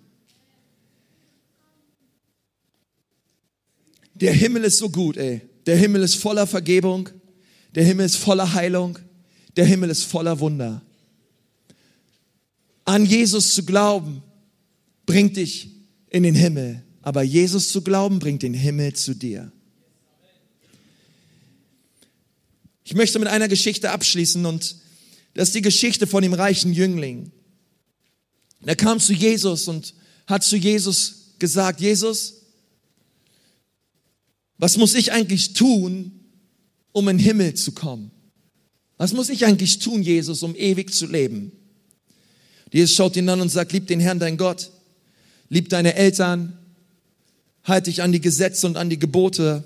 Der 4.14 4.32
Himmel 4.32 4.64
ist 4.64 4.78
so 4.78 4.90
gut, 4.90 5.18
ey. 5.18 5.42
Der 5.66 5.76
Himmel 5.76 6.04
ist 6.04 6.16
voller 6.16 6.48
Vergebung. 6.48 7.10
Der 7.76 7.84
Himmel 7.84 8.06
ist 8.06 8.16
voller 8.16 8.54
Heilung. 8.54 8.98
Der 9.58 9.66
Himmel 9.66 9.90
ist 9.90 10.06
voller 10.06 10.40
Wunder. 10.40 10.82
An 12.86 13.06
Jesus 13.06 13.54
zu 13.54 13.66
glauben, 13.66 14.24
bringt 15.06 15.38
dich 15.38 15.70
in 16.10 16.24
den 16.24 16.36
Himmel. 16.36 16.84
Aber 17.02 17.22
Jesus 17.22 17.70
zu 17.70 17.82
glauben, 17.82 18.20
bringt 18.20 18.44
den 18.44 18.54
Himmel 18.54 18.94
zu 18.94 19.14
dir. 19.14 19.52
Ich 22.86 22.94
möchte 22.94 23.20
mit 23.20 23.28
einer 23.28 23.48
Geschichte 23.48 23.92
abschließen 23.92 24.46
und 24.46 24.78
das 25.34 25.50
ist 25.50 25.56
die 25.56 25.62
Geschichte 25.62 26.06
von 26.06 26.22
dem 26.22 26.34
reichen 26.34 26.74
Jüngling. 26.74 27.32
Er 28.66 28.76
kam 28.76 29.00
zu 29.00 29.14
Jesus 29.14 29.68
und 29.68 29.94
hat 30.28 30.44
zu 30.44 30.56
Jesus 30.56 31.34
gesagt, 31.40 31.82
Jesus, 31.82 32.44
was 34.58 34.78
muss 34.78 34.94
ich 34.96 35.12
eigentlich 35.12 35.54
tun, 35.54 36.20
um 36.92 37.10
in 37.10 37.18
den 37.18 37.26
Himmel 37.26 37.54
zu 37.56 37.72
kommen? 37.72 38.12
Was 38.98 39.12
muss 39.12 39.30
ich 39.30 39.46
eigentlich 39.46 39.80
tun, 39.80 40.02
Jesus, 40.04 40.44
um 40.44 40.56
ewig 40.56 40.94
zu 40.94 41.08
leben? 41.08 41.52
Jesus 42.72 42.96
schaut 42.96 43.16
ihn 43.16 43.28
an 43.28 43.42
und 43.42 43.50
sagt, 43.50 43.74
lieb 43.74 43.88
den 43.88 44.00
Herrn, 44.00 44.20
dein 44.20 44.38
Gott, 44.38 44.72
lieb 45.50 45.70
deine 45.70 45.96
Eltern, 45.96 46.58
halt 47.64 47.88
dich 47.88 48.02
an 48.02 48.12
die 48.12 48.22
Gesetze 48.22 48.68
und 48.68 48.78
an 48.78 48.90
die 48.90 49.00
Gebote. 49.00 49.64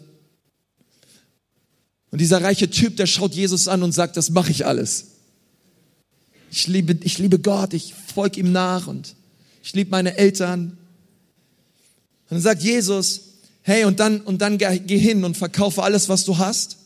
Und 2.11 2.21
dieser 2.21 2.41
reiche 2.41 2.69
Typ, 2.69 2.97
der 2.97 3.07
schaut 3.07 3.33
Jesus 3.33 3.67
an 3.67 3.83
und 3.83 3.91
sagt, 3.91 4.17
das 4.17 4.29
mache 4.29 4.51
ich 4.51 4.65
alles. 4.65 5.07
Ich 6.51 6.67
liebe, 6.67 6.97
ich 7.03 7.17
liebe 7.17 7.39
Gott, 7.39 7.73
ich 7.73 7.93
folge 7.93 8.39
ihm 8.39 8.51
nach 8.51 8.87
und 8.87 9.15
ich 9.63 9.73
liebe 9.73 9.91
meine 9.91 10.17
Eltern. 10.17 10.77
Und 12.29 12.31
dann 12.31 12.41
sagt 12.41 12.61
Jesus, 12.61 13.21
hey, 13.63 13.83
und 13.83 13.99
dann, 13.99 14.21
und 14.21 14.41
dann 14.41 14.57
geh 14.57 14.97
hin 14.97 15.23
und 15.23 15.35
verkaufe 15.35 15.83
alles, 15.83 16.07
was 16.07 16.23
du 16.23 16.37
hast 16.37 16.77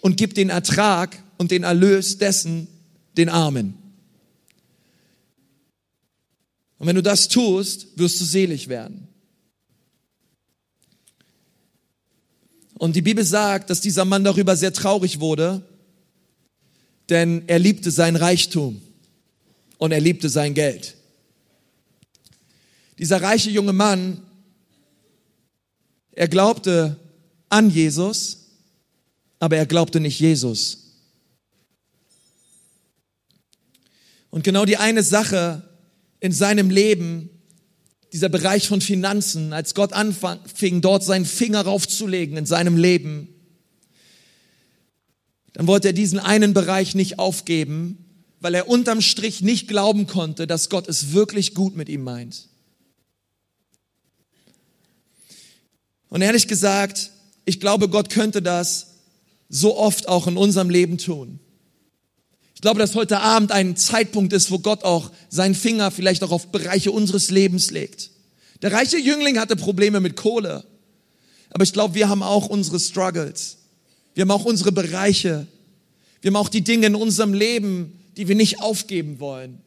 und 0.00 0.16
gib 0.16 0.34
den 0.34 0.50
Ertrag 0.50 1.22
und 1.38 1.50
den 1.50 1.62
Erlös 1.62 2.18
dessen 2.18 2.68
den 3.16 3.28
Armen. 3.28 3.81
Und 6.82 6.88
wenn 6.88 6.96
du 6.96 7.02
das 7.04 7.28
tust, 7.28 7.96
wirst 7.96 8.20
du 8.20 8.24
selig 8.24 8.66
werden. 8.66 9.06
Und 12.74 12.96
die 12.96 13.02
Bibel 13.02 13.24
sagt, 13.24 13.70
dass 13.70 13.80
dieser 13.80 14.04
Mann 14.04 14.24
darüber 14.24 14.56
sehr 14.56 14.72
traurig 14.72 15.20
wurde, 15.20 15.64
denn 17.08 17.44
er 17.46 17.60
liebte 17.60 17.92
sein 17.92 18.16
Reichtum 18.16 18.82
und 19.78 19.92
er 19.92 20.00
liebte 20.00 20.28
sein 20.28 20.54
Geld. 20.54 20.96
Dieser 22.98 23.22
reiche 23.22 23.50
junge 23.50 23.72
Mann, 23.72 24.20
er 26.10 26.26
glaubte 26.26 26.96
an 27.48 27.70
Jesus, 27.70 28.48
aber 29.38 29.56
er 29.56 29.66
glaubte 29.66 30.00
nicht 30.00 30.18
Jesus. 30.18 30.96
Und 34.30 34.42
genau 34.42 34.64
die 34.64 34.78
eine 34.78 35.04
Sache 35.04 35.68
in 36.22 36.30
seinem 36.30 36.70
Leben, 36.70 37.30
dieser 38.12 38.28
Bereich 38.28 38.68
von 38.68 38.80
Finanzen, 38.80 39.52
als 39.52 39.74
Gott 39.74 39.92
anfing, 39.92 40.80
dort 40.80 41.02
seinen 41.02 41.24
Finger 41.24 41.62
raufzulegen 41.62 42.36
in 42.36 42.46
seinem 42.46 42.76
Leben, 42.76 43.28
dann 45.52 45.66
wollte 45.66 45.88
er 45.88 45.92
diesen 45.92 46.20
einen 46.20 46.54
Bereich 46.54 46.94
nicht 46.94 47.18
aufgeben, 47.18 47.98
weil 48.38 48.54
er 48.54 48.68
unterm 48.68 49.00
Strich 49.00 49.42
nicht 49.42 49.66
glauben 49.66 50.06
konnte, 50.06 50.46
dass 50.46 50.70
Gott 50.70 50.88
es 50.88 51.12
wirklich 51.12 51.54
gut 51.54 51.76
mit 51.76 51.88
ihm 51.88 52.04
meint. 52.04 52.48
Und 56.08 56.22
ehrlich 56.22 56.46
gesagt, 56.46 57.10
ich 57.44 57.58
glaube, 57.58 57.88
Gott 57.88 58.10
könnte 58.10 58.42
das 58.42 58.98
so 59.48 59.76
oft 59.76 60.08
auch 60.08 60.28
in 60.28 60.36
unserem 60.36 60.70
Leben 60.70 60.98
tun. 60.98 61.40
Ich 62.62 62.64
glaube, 62.64 62.78
dass 62.78 62.94
heute 62.94 63.18
Abend 63.18 63.50
ein 63.50 63.76
Zeitpunkt 63.76 64.32
ist, 64.32 64.52
wo 64.52 64.60
Gott 64.60 64.84
auch 64.84 65.10
seinen 65.28 65.56
Finger 65.56 65.90
vielleicht 65.90 66.22
auch 66.22 66.30
auf 66.30 66.52
Bereiche 66.52 66.92
unseres 66.92 67.28
Lebens 67.28 67.72
legt. 67.72 68.10
Der 68.62 68.72
reiche 68.72 68.98
Jüngling 68.98 69.40
hatte 69.40 69.56
Probleme 69.56 69.98
mit 69.98 70.14
Kohle. 70.14 70.64
Aber 71.50 71.64
ich 71.64 71.72
glaube, 71.72 71.96
wir 71.96 72.08
haben 72.08 72.22
auch 72.22 72.46
unsere 72.46 72.78
Struggles. 72.78 73.56
Wir 74.14 74.22
haben 74.22 74.30
auch 74.30 74.44
unsere 74.44 74.70
Bereiche. 74.70 75.48
Wir 76.20 76.28
haben 76.28 76.36
auch 76.36 76.48
die 76.48 76.62
Dinge 76.62 76.86
in 76.86 76.94
unserem 76.94 77.34
Leben, 77.34 77.98
die 78.16 78.28
wir 78.28 78.36
nicht 78.36 78.60
aufgeben 78.60 79.18
wollen, 79.18 79.60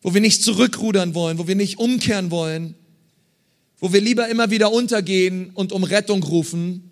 wo 0.00 0.14
wir 0.14 0.20
nicht 0.20 0.44
zurückrudern 0.44 1.16
wollen, 1.16 1.38
wo 1.38 1.48
wir 1.48 1.56
nicht 1.56 1.80
umkehren 1.80 2.30
wollen, 2.30 2.76
wo 3.80 3.92
wir 3.92 4.00
lieber 4.00 4.28
immer 4.28 4.52
wieder 4.52 4.70
untergehen 4.70 5.50
und 5.54 5.72
um 5.72 5.82
Rettung 5.82 6.22
rufen, 6.22 6.83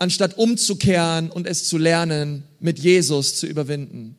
anstatt 0.00 0.38
umzukehren 0.38 1.30
und 1.30 1.46
es 1.46 1.68
zu 1.68 1.76
lernen, 1.76 2.44
mit 2.58 2.78
Jesus 2.78 3.36
zu 3.36 3.46
überwinden. 3.46 4.16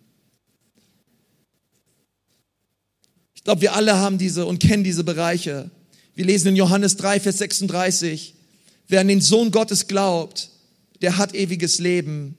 Ich 3.33 3.43
glaube, 3.43 3.61
wir 3.61 3.73
alle 3.73 3.97
haben 3.97 4.19
diese 4.19 4.45
und 4.45 4.59
kennen 4.59 4.83
diese 4.83 5.03
Bereiche. 5.03 5.71
Wir 6.13 6.25
lesen 6.25 6.49
in 6.49 6.55
Johannes 6.55 6.97
3, 6.97 7.19
Vers 7.19 7.39
36, 7.39 8.35
wer 8.87 9.01
an 9.01 9.07
den 9.07 9.21
Sohn 9.21 9.49
Gottes 9.49 9.87
glaubt, 9.87 10.51
der 11.01 11.17
hat 11.17 11.33
ewiges 11.33 11.79
Leben. 11.79 12.37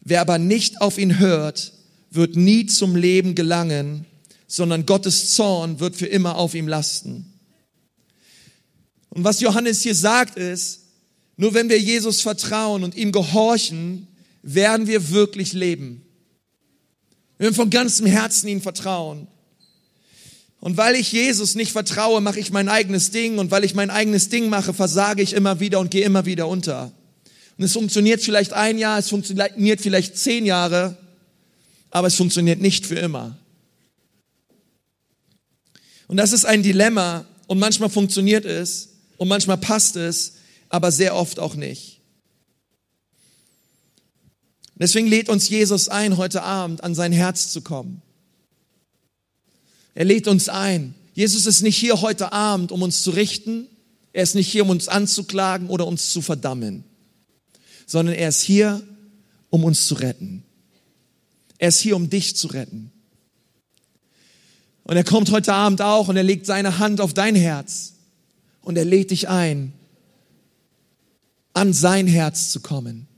Wer 0.00 0.22
aber 0.22 0.38
nicht 0.38 0.80
auf 0.80 0.96
ihn 0.96 1.18
hört, 1.18 1.74
wird 2.10 2.36
nie 2.36 2.64
zum 2.64 2.96
Leben 2.96 3.34
gelangen, 3.34 4.06
sondern 4.46 4.86
Gottes 4.86 5.34
Zorn 5.34 5.78
wird 5.78 5.94
für 5.94 6.06
immer 6.06 6.36
auf 6.36 6.54
ihm 6.54 6.66
lasten. 6.66 7.34
Und 9.10 9.24
was 9.24 9.40
Johannes 9.40 9.82
hier 9.82 9.94
sagt 9.94 10.38
ist, 10.38 10.77
nur 11.38 11.54
wenn 11.54 11.68
wir 11.68 11.78
Jesus 11.78 12.20
vertrauen 12.20 12.82
und 12.82 12.96
ihm 12.96 13.12
gehorchen, 13.12 14.08
werden 14.42 14.88
wir 14.88 15.10
wirklich 15.10 15.52
leben. 15.52 16.02
Wenn 17.38 17.50
wir 17.50 17.54
von 17.54 17.70
ganzem 17.70 18.06
Herzen 18.06 18.48
ihm 18.48 18.60
vertrauen. 18.60 19.28
Und 20.58 20.76
weil 20.76 20.96
ich 20.96 21.12
Jesus 21.12 21.54
nicht 21.54 21.70
vertraue, 21.70 22.20
mache 22.20 22.40
ich 22.40 22.50
mein 22.50 22.68
eigenes 22.68 23.12
Ding. 23.12 23.38
Und 23.38 23.52
weil 23.52 23.62
ich 23.62 23.76
mein 23.76 23.88
eigenes 23.88 24.30
Ding 24.30 24.48
mache, 24.48 24.74
versage 24.74 25.22
ich 25.22 25.32
immer 25.32 25.60
wieder 25.60 25.78
und 25.78 25.92
gehe 25.92 26.04
immer 26.04 26.26
wieder 26.26 26.48
unter. 26.48 26.90
Und 27.56 27.64
es 27.64 27.72
funktioniert 27.72 28.20
vielleicht 28.20 28.52
ein 28.52 28.76
Jahr, 28.76 28.98
es 28.98 29.08
funktioniert 29.08 29.80
vielleicht 29.80 30.18
zehn 30.18 30.44
Jahre, 30.44 30.96
aber 31.90 32.08
es 32.08 32.16
funktioniert 32.16 32.60
nicht 32.60 32.84
für 32.84 32.96
immer. 32.96 33.38
Und 36.08 36.16
das 36.16 36.32
ist 36.32 36.46
ein 36.46 36.64
Dilemma 36.64 37.26
und 37.46 37.60
manchmal 37.60 37.90
funktioniert 37.90 38.44
es 38.44 38.88
und 39.18 39.28
manchmal 39.28 39.58
passt 39.58 39.94
es, 39.94 40.37
aber 40.68 40.92
sehr 40.92 41.14
oft 41.14 41.38
auch 41.38 41.54
nicht. 41.54 42.00
Deswegen 44.74 45.08
lädt 45.08 45.28
uns 45.28 45.48
Jesus 45.48 45.88
ein, 45.88 46.16
heute 46.16 46.42
Abend 46.42 46.84
an 46.84 46.94
sein 46.94 47.12
Herz 47.12 47.50
zu 47.50 47.62
kommen. 47.62 48.00
Er 49.94 50.04
lädt 50.04 50.28
uns 50.28 50.48
ein. 50.48 50.94
Jesus 51.14 51.46
ist 51.46 51.62
nicht 51.62 51.76
hier 51.76 52.00
heute 52.00 52.32
Abend, 52.32 52.70
um 52.70 52.82
uns 52.82 53.02
zu 53.02 53.10
richten. 53.10 53.66
Er 54.12 54.22
ist 54.22 54.36
nicht 54.36 54.50
hier, 54.50 54.62
um 54.62 54.70
uns 54.70 54.86
anzuklagen 54.86 55.68
oder 55.68 55.86
uns 55.86 56.12
zu 56.12 56.22
verdammen, 56.22 56.84
sondern 57.86 58.14
er 58.14 58.28
ist 58.28 58.42
hier, 58.42 58.80
um 59.50 59.64
uns 59.64 59.88
zu 59.88 59.96
retten. 59.96 60.44
Er 61.58 61.70
ist 61.70 61.80
hier, 61.80 61.96
um 61.96 62.08
dich 62.08 62.36
zu 62.36 62.46
retten. 62.48 62.92
Und 64.84 64.96
er 64.96 65.04
kommt 65.04 65.30
heute 65.32 65.52
Abend 65.52 65.82
auch 65.82 66.08
und 66.08 66.16
er 66.16 66.22
legt 66.22 66.46
seine 66.46 66.78
Hand 66.78 67.00
auf 67.00 67.12
dein 67.12 67.34
Herz 67.34 67.94
und 68.62 68.78
er 68.78 68.84
lädt 68.84 69.10
dich 69.10 69.28
ein, 69.28 69.72
an 71.58 71.72
sein 71.72 72.06
Herz 72.06 72.50
zu 72.50 72.60
kommen, 72.60 73.08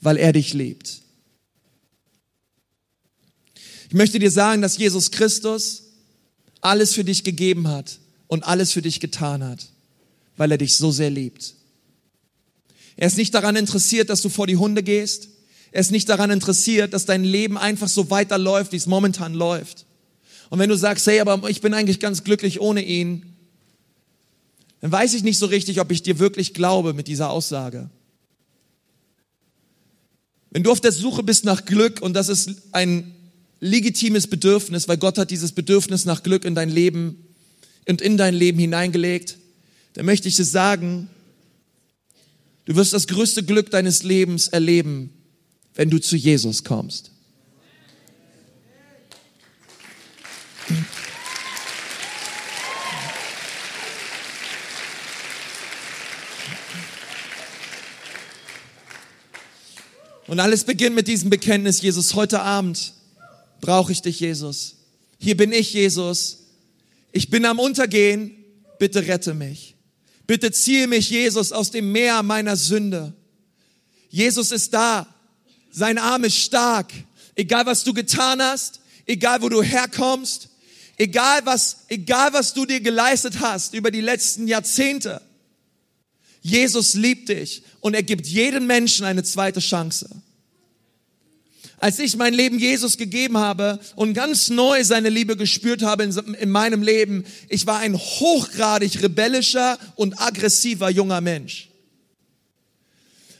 weil 0.00 0.16
er 0.16 0.32
dich 0.32 0.54
liebt. 0.54 1.02
Ich 3.88 3.94
möchte 3.94 4.20
dir 4.20 4.30
sagen, 4.30 4.62
dass 4.62 4.78
Jesus 4.78 5.10
Christus 5.10 5.82
alles 6.60 6.94
für 6.94 7.02
dich 7.02 7.24
gegeben 7.24 7.66
hat 7.66 7.98
und 8.28 8.44
alles 8.44 8.70
für 8.70 8.82
dich 8.82 9.00
getan 9.00 9.42
hat, 9.42 9.66
weil 10.36 10.52
er 10.52 10.58
dich 10.58 10.76
so 10.76 10.92
sehr 10.92 11.10
liebt. 11.10 11.54
Er 12.96 13.08
ist 13.08 13.16
nicht 13.16 13.34
daran 13.34 13.56
interessiert, 13.56 14.10
dass 14.10 14.22
du 14.22 14.28
vor 14.28 14.46
die 14.46 14.56
Hunde 14.56 14.84
gehst. 14.84 15.28
Er 15.72 15.80
ist 15.80 15.90
nicht 15.90 16.08
daran 16.08 16.30
interessiert, 16.30 16.94
dass 16.94 17.04
dein 17.04 17.24
Leben 17.24 17.58
einfach 17.58 17.88
so 17.88 18.10
weiterläuft, 18.10 18.70
wie 18.70 18.76
es 18.76 18.86
momentan 18.86 19.34
läuft. 19.34 19.86
Und 20.50 20.60
wenn 20.60 20.70
du 20.70 20.76
sagst, 20.76 21.04
hey, 21.08 21.18
aber 21.18 21.50
ich 21.50 21.60
bin 21.60 21.74
eigentlich 21.74 21.98
ganz 21.98 22.22
glücklich 22.22 22.60
ohne 22.60 22.84
ihn, 22.84 23.31
dann 24.82 24.90
weiß 24.90 25.14
ich 25.14 25.22
nicht 25.22 25.38
so 25.38 25.46
richtig, 25.46 25.80
ob 25.80 25.92
ich 25.92 26.02
dir 26.02 26.18
wirklich 26.18 26.54
glaube 26.54 26.92
mit 26.92 27.06
dieser 27.06 27.30
Aussage. 27.30 27.88
Wenn 30.50 30.64
du 30.64 30.72
auf 30.72 30.80
der 30.80 30.90
Suche 30.90 31.22
bist 31.22 31.44
nach 31.44 31.64
Glück 31.64 32.02
und 32.02 32.14
das 32.14 32.28
ist 32.28 32.50
ein 32.72 33.14
legitimes 33.60 34.26
Bedürfnis, 34.26 34.88
weil 34.88 34.98
Gott 34.98 35.18
hat 35.18 35.30
dieses 35.30 35.52
Bedürfnis 35.52 36.04
nach 36.04 36.24
Glück 36.24 36.44
in 36.44 36.56
dein 36.56 36.68
Leben 36.68 37.24
und 37.88 38.02
in 38.02 38.16
dein 38.16 38.34
Leben 38.34 38.58
hineingelegt, 38.58 39.38
dann 39.94 40.04
möchte 40.04 40.26
ich 40.26 40.34
dir 40.34 40.44
sagen, 40.44 41.08
du 42.64 42.74
wirst 42.74 42.92
das 42.92 43.06
größte 43.06 43.44
Glück 43.44 43.70
deines 43.70 44.02
Lebens 44.02 44.48
erleben, 44.48 45.10
wenn 45.74 45.90
du 45.90 46.00
zu 46.00 46.16
Jesus 46.16 46.64
kommst. 46.64 47.12
Und 60.32 60.40
alles 60.40 60.64
beginnt 60.64 60.96
mit 60.96 61.08
diesem 61.08 61.28
Bekenntnis, 61.28 61.82
Jesus, 61.82 62.14
heute 62.14 62.40
Abend 62.40 62.94
brauche 63.60 63.92
ich 63.92 64.00
dich, 64.00 64.18
Jesus. 64.18 64.76
Hier 65.18 65.36
bin 65.36 65.52
ich, 65.52 65.74
Jesus. 65.74 66.38
Ich 67.12 67.28
bin 67.28 67.44
am 67.44 67.58
Untergehen. 67.58 68.34
Bitte 68.78 69.06
rette 69.06 69.34
mich. 69.34 69.74
Bitte 70.26 70.50
ziehe 70.50 70.86
mich, 70.86 71.10
Jesus, 71.10 71.52
aus 71.52 71.70
dem 71.70 71.92
Meer 71.92 72.22
meiner 72.22 72.56
Sünde. 72.56 73.12
Jesus 74.08 74.52
ist 74.52 74.72
da. 74.72 75.06
Sein 75.70 75.98
Arm 75.98 76.24
ist 76.24 76.38
stark. 76.38 76.90
Egal 77.34 77.66
was 77.66 77.84
du 77.84 77.92
getan 77.92 78.40
hast, 78.40 78.80
egal 79.04 79.42
wo 79.42 79.50
du 79.50 79.62
herkommst, 79.62 80.48
egal 80.96 81.44
was, 81.44 81.84
egal 81.88 82.32
was 82.32 82.54
du 82.54 82.64
dir 82.64 82.80
geleistet 82.80 83.40
hast 83.40 83.74
über 83.74 83.90
die 83.90 84.00
letzten 84.00 84.48
Jahrzehnte. 84.48 85.20
Jesus 86.42 86.94
liebt 86.94 87.28
dich 87.28 87.62
und 87.80 87.94
er 87.94 88.02
gibt 88.02 88.26
jedem 88.26 88.66
Menschen 88.66 89.06
eine 89.06 89.22
zweite 89.22 89.60
Chance. 89.60 90.10
Als 91.78 91.98
ich 91.98 92.16
mein 92.16 92.34
Leben 92.34 92.58
Jesus 92.58 92.96
gegeben 92.96 93.38
habe 93.38 93.80
und 93.96 94.14
ganz 94.14 94.50
neu 94.50 94.84
seine 94.84 95.08
Liebe 95.08 95.36
gespürt 95.36 95.82
habe 95.82 96.04
in, 96.04 96.12
in 96.34 96.50
meinem 96.50 96.82
Leben, 96.82 97.24
ich 97.48 97.66
war 97.66 97.78
ein 97.78 97.96
hochgradig 97.96 99.02
rebellischer 99.02 99.78
und 99.96 100.20
aggressiver 100.20 100.90
junger 100.90 101.20
Mensch. 101.20 101.70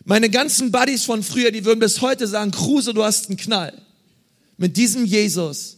Meine 0.04 0.30
ganzen 0.30 0.72
Buddies 0.72 1.04
von 1.04 1.22
früher, 1.22 1.52
die 1.52 1.64
würden 1.64 1.78
bis 1.78 2.00
heute 2.00 2.26
sagen, 2.26 2.50
Kruse, 2.50 2.94
du 2.94 3.04
hast 3.04 3.28
einen 3.28 3.36
Knall. 3.36 3.80
Mit 4.56 4.76
diesem 4.76 5.04
Jesus 5.04 5.76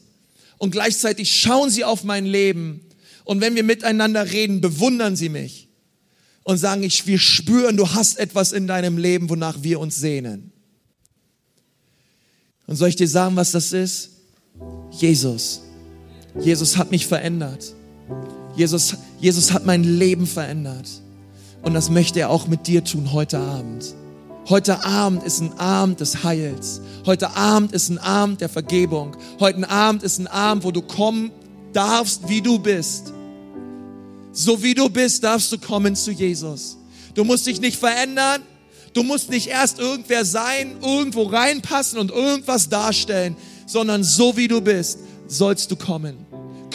und 0.58 0.70
gleichzeitig 0.70 1.34
schauen 1.34 1.70
sie 1.70 1.84
auf 1.84 2.04
mein 2.04 2.24
Leben 2.24 2.80
und 3.24 3.40
wenn 3.40 3.54
wir 3.54 3.62
miteinander 3.62 4.32
reden, 4.32 4.60
bewundern 4.60 5.16
sie 5.16 5.28
mich 5.28 5.63
und 6.44 6.58
sagen, 6.58 6.82
ich, 6.82 7.06
wir 7.06 7.18
spüren, 7.18 7.76
du 7.76 7.88
hast 7.88 8.18
etwas 8.18 8.52
in 8.52 8.66
deinem 8.66 8.98
Leben, 8.98 9.28
wonach 9.30 9.62
wir 9.62 9.80
uns 9.80 9.96
sehnen. 9.96 10.52
Und 12.66 12.76
soll 12.76 12.88
ich 12.88 12.96
dir 12.96 13.08
sagen, 13.08 13.34
was 13.36 13.52
das 13.52 13.72
ist? 13.72 14.10
Jesus. 14.90 15.62
Jesus 16.38 16.76
hat 16.76 16.90
mich 16.90 17.06
verändert. 17.06 17.74
Jesus, 18.56 18.96
Jesus 19.20 19.52
hat 19.52 19.66
mein 19.66 19.84
Leben 19.84 20.26
verändert. 20.26 20.88
Und 21.62 21.74
das 21.74 21.90
möchte 21.90 22.20
er 22.20 22.30
auch 22.30 22.46
mit 22.46 22.66
dir 22.66 22.84
tun 22.84 23.12
heute 23.12 23.38
Abend. 23.38 23.94
Heute 24.48 24.84
Abend 24.84 25.22
ist 25.24 25.40
ein 25.40 25.58
Abend 25.58 26.00
des 26.00 26.22
Heils. 26.22 26.82
Heute 27.06 27.34
Abend 27.34 27.72
ist 27.72 27.88
ein 27.88 27.98
Abend 27.98 28.42
der 28.42 28.50
Vergebung. 28.50 29.16
Heute 29.40 29.68
Abend 29.70 30.02
ist 30.02 30.18
ein 30.18 30.26
Abend, 30.26 30.64
wo 30.64 30.70
du 30.70 30.82
kommen 30.82 31.30
darfst, 31.72 32.28
wie 32.28 32.42
du 32.42 32.58
bist. 32.58 33.14
So 34.34 34.64
wie 34.64 34.74
du 34.74 34.90
bist, 34.90 35.22
darfst 35.22 35.52
du 35.52 35.58
kommen 35.58 35.94
zu 35.94 36.10
Jesus. 36.10 36.76
Du 37.14 37.22
musst 37.22 37.46
dich 37.46 37.60
nicht 37.60 37.78
verändern. 37.78 38.42
Du 38.92 39.04
musst 39.04 39.30
nicht 39.30 39.46
erst 39.46 39.78
irgendwer 39.78 40.24
sein, 40.24 40.76
irgendwo 40.82 41.24
reinpassen 41.24 41.98
und 41.98 42.10
irgendwas 42.10 42.68
darstellen, 42.68 43.36
sondern 43.66 44.04
so 44.04 44.36
wie 44.36 44.46
du 44.46 44.60
bist, 44.60 44.98
sollst 45.26 45.70
du 45.70 45.76
kommen. 45.76 46.16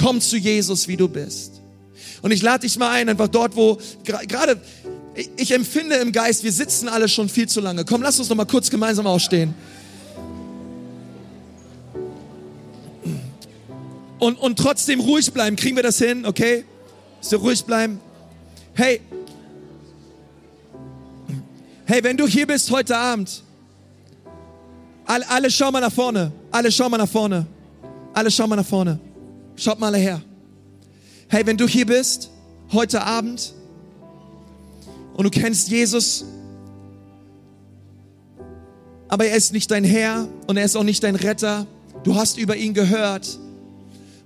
Komm 0.02 0.20
zu 0.20 0.38
Jesus, 0.38 0.88
wie 0.88 0.98
du 0.98 1.08
bist. 1.08 1.62
Und 2.22 2.32
ich 2.32 2.42
lade 2.42 2.62
dich 2.62 2.78
mal 2.78 2.92
ein, 2.92 3.08
einfach 3.08 3.28
dort, 3.28 3.56
wo 3.56 3.78
gerade 4.28 4.62
ich 5.38 5.52
empfinde 5.52 5.96
im 5.96 6.12
Geist, 6.12 6.44
wir 6.44 6.52
sitzen 6.52 6.88
alle 6.88 7.08
schon 7.08 7.28
viel 7.28 7.48
zu 7.48 7.60
lange. 7.60 7.84
Komm, 7.84 8.02
lass 8.02 8.20
uns 8.20 8.30
noch 8.30 8.38
mal 8.38 8.46
kurz 8.46 8.70
gemeinsam 8.70 9.08
aufstehen. 9.08 9.54
Und, 14.18 14.38
und 14.38 14.60
trotzdem 14.60 15.00
ruhig 15.00 15.32
bleiben. 15.32 15.56
Kriegen 15.56 15.76
wir 15.76 15.84
das 15.84 15.98
hin, 15.98 16.26
okay? 16.26 16.66
So 17.22 17.38
ruhig 17.38 17.64
bleiben. 17.66 18.00
Hey, 18.74 19.02
hey, 21.86 22.04
wenn 22.04 22.18
du 22.18 22.28
hier 22.28 22.48
bist 22.48 22.72
heute 22.72 22.98
Abend, 22.98 23.44
alle, 25.06 25.28
alle 25.30 25.52
schau 25.52 25.72
mal 25.72 25.82
nach 25.82 25.92
vorne. 25.92 26.32
Alle 26.52 26.72
schau 26.72 26.88
mal 26.88 26.98
nach 26.98 27.10
vorne. 27.10 27.46
Alle 28.14 28.32
schau 28.32 28.48
mal 28.48 28.56
nach 28.56 28.66
vorne. 28.66 29.00
Schaut 29.56 29.80
mal 29.80 29.96
her. 29.96 30.22
Hey, 31.28 31.46
wenn 31.46 31.58
du 31.58 31.68
hier 31.68 31.86
bist 31.86 32.30
heute 32.72 33.04
Abend 33.04 33.54
und 35.16 35.24
du 35.26 35.30
kennst 35.30 35.70
Jesus, 35.70 36.26
aber 39.08 39.26
er 39.26 39.36
ist 39.36 39.52
nicht 39.52 39.70
dein 39.72 39.84
Herr 39.84 40.28
und 40.48 40.58
er 40.58 40.64
ist 40.64 40.76
auch 40.76 40.84
nicht 40.84 41.04
dein 41.04 41.16
Retter. 41.16 41.66
Du 42.04 42.16
hast 42.16 42.38
über 42.38 42.56
ihn 42.56 42.74
gehört 42.74 43.40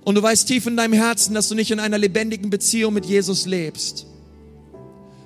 und 0.04 0.14
du 0.14 0.22
weißt 0.22 0.46
tief 0.46 0.66
in 0.66 0.76
deinem 0.76 0.92
Herzen, 0.92 1.34
dass 1.34 1.48
du 1.48 1.54
nicht 1.54 1.70
in 1.70 1.80
einer 1.80 1.98
lebendigen 1.98 2.50
Beziehung 2.50 2.94
mit 2.94 3.06
Jesus 3.06 3.46
lebst. 3.46 4.06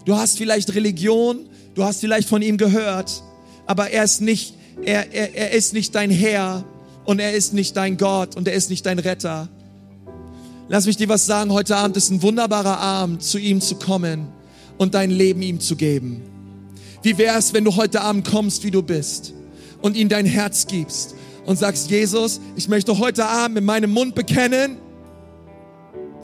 Du 0.04 0.16
hast 0.16 0.38
vielleicht 0.38 0.74
Religion, 0.74 1.46
du 1.74 1.84
hast 1.84 2.00
vielleicht 2.00 2.28
von 2.28 2.42
ihm 2.42 2.56
gehört, 2.56 3.22
aber 3.66 3.90
er 3.90 4.04
ist 4.04 4.20
nicht, 4.20 4.54
er, 4.82 5.12
er, 5.12 5.34
er 5.34 5.50
ist 5.50 5.74
nicht 5.74 5.94
dein 5.94 6.10
Herr 6.10 6.64
und 7.04 7.18
er 7.20 7.34
ist 7.34 7.52
nicht 7.52 7.76
dein 7.76 7.96
Gott 7.96 8.36
und 8.36 8.46
er 8.48 8.54
ist 8.54 8.70
nicht 8.70 8.86
dein 8.86 8.98
Retter. 8.98 9.48
Lass 10.68 10.86
mich 10.86 10.96
dir 10.96 11.08
was 11.08 11.26
sagen, 11.26 11.52
heute 11.52 11.76
Abend 11.76 11.96
ist 11.96 12.10
ein 12.10 12.22
wunderbarer 12.22 12.78
Abend, 12.78 13.22
zu 13.22 13.38
ihm 13.38 13.60
zu 13.60 13.76
kommen 13.76 14.28
und 14.76 14.94
dein 14.94 15.10
Leben 15.10 15.42
ihm 15.42 15.60
zu 15.60 15.76
geben. 15.76 16.22
Wie 17.02 17.18
wäre 17.18 17.38
es, 17.38 17.52
wenn 17.52 17.64
du 17.64 17.76
heute 17.76 18.00
Abend 18.00 18.28
kommst, 18.28 18.64
wie 18.64 18.70
du 18.70 18.82
bist 18.82 19.32
und 19.82 19.96
ihm 19.96 20.08
dein 20.08 20.26
Herz 20.26 20.66
gibst 20.66 21.14
und 21.48 21.56
sagst, 21.58 21.90
Jesus, 21.90 22.42
ich 22.56 22.68
möchte 22.68 22.98
heute 22.98 23.24
Abend 23.24 23.54
mit 23.54 23.64
meinem 23.64 23.90
Mund 23.90 24.14
bekennen, 24.14 24.76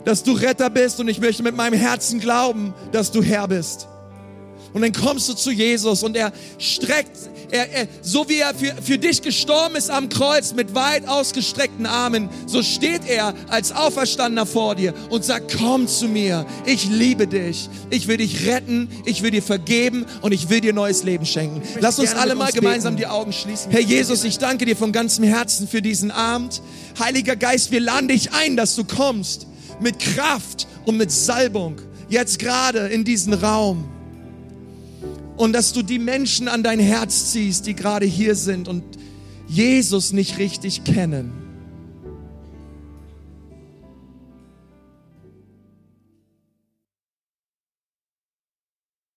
dass 0.03 0.21
du 0.21 0.33
Retter 0.33 0.69
bist 0.69 0.99
und 0.99 1.07
ich 1.07 1.19
möchte 1.19 1.41
mit 1.41 1.55
meinem 1.55 1.73
Herzen 1.73 2.19
glauben, 2.19 2.75
dass 2.91 3.11
du 3.11 3.23
Herr 3.23 3.47
bist. 3.47 3.87
Und 4.75 4.81
dann 4.81 4.91
kommst 4.91 5.29
du 5.29 5.33
zu 5.33 5.51
Jesus 5.51 6.03
und 6.03 6.17
er 6.17 6.33
streckt, 6.57 7.17
er, 7.49 7.71
er, 7.71 7.87
so 8.01 8.27
wie 8.27 8.39
er 8.39 8.53
für, 8.53 8.73
für 8.83 8.97
dich 8.97 9.21
gestorben 9.21 9.77
ist 9.77 9.89
am 9.89 10.09
Kreuz 10.09 10.53
mit 10.53 10.75
weit 10.75 11.07
ausgestreckten 11.07 11.85
Armen, 11.85 12.27
so 12.45 12.61
steht 12.61 13.07
er 13.07 13.33
als 13.47 13.71
Auferstandener 13.71 14.45
vor 14.45 14.75
dir 14.75 14.93
und 15.09 15.23
sagt, 15.23 15.55
komm 15.57 15.87
zu 15.87 16.09
mir, 16.09 16.45
ich 16.65 16.89
liebe 16.89 17.25
dich, 17.25 17.69
ich 17.89 18.09
will 18.09 18.17
dich 18.17 18.47
retten, 18.47 18.89
ich 19.05 19.23
will 19.23 19.31
dir 19.31 19.41
vergeben 19.41 20.05
und 20.21 20.33
ich 20.33 20.49
will 20.49 20.59
dir 20.59 20.73
neues 20.73 21.03
Leben 21.03 21.25
schenken. 21.25 21.61
Lass 21.79 21.97
uns 21.97 22.13
alle 22.13 22.35
mal 22.35 22.51
gemeinsam 22.51 22.97
die 22.97 23.07
Augen 23.07 23.31
schließen. 23.31 23.71
Herr 23.71 23.79
Jesus, 23.79 24.25
ich 24.25 24.39
danke 24.39 24.65
dir 24.65 24.75
von 24.75 24.91
ganzem 24.91 25.23
Herzen 25.23 25.69
für 25.69 25.81
diesen 25.81 26.11
Abend. 26.11 26.61
Heiliger 26.99 27.37
Geist, 27.37 27.71
wir 27.71 27.79
laden 27.79 28.09
dich 28.09 28.33
ein, 28.33 28.57
dass 28.57 28.75
du 28.75 28.83
kommst 28.83 29.47
mit 29.79 29.99
Kraft 29.99 30.67
und 30.83 30.97
mit 30.97 31.13
Salbung, 31.13 31.77
jetzt 32.09 32.39
gerade 32.39 32.87
in 32.87 33.05
diesen 33.05 33.33
Raum 33.33 33.85
und 35.37 35.53
dass 35.53 35.73
du 35.73 35.81
die 35.81 35.99
Menschen 35.99 36.47
an 36.47 36.63
dein 36.63 36.79
Herz 36.79 37.31
ziehst, 37.31 37.67
die 37.67 37.75
gerade 37.75 38.05
hier 38.05 38.35
sind 38.35 38.67
und 38.67 38.83
Jesus 39.47 40.13
nicht 40.13 40.37
richtig 40.37 40.83
kennen. 40.83 41.44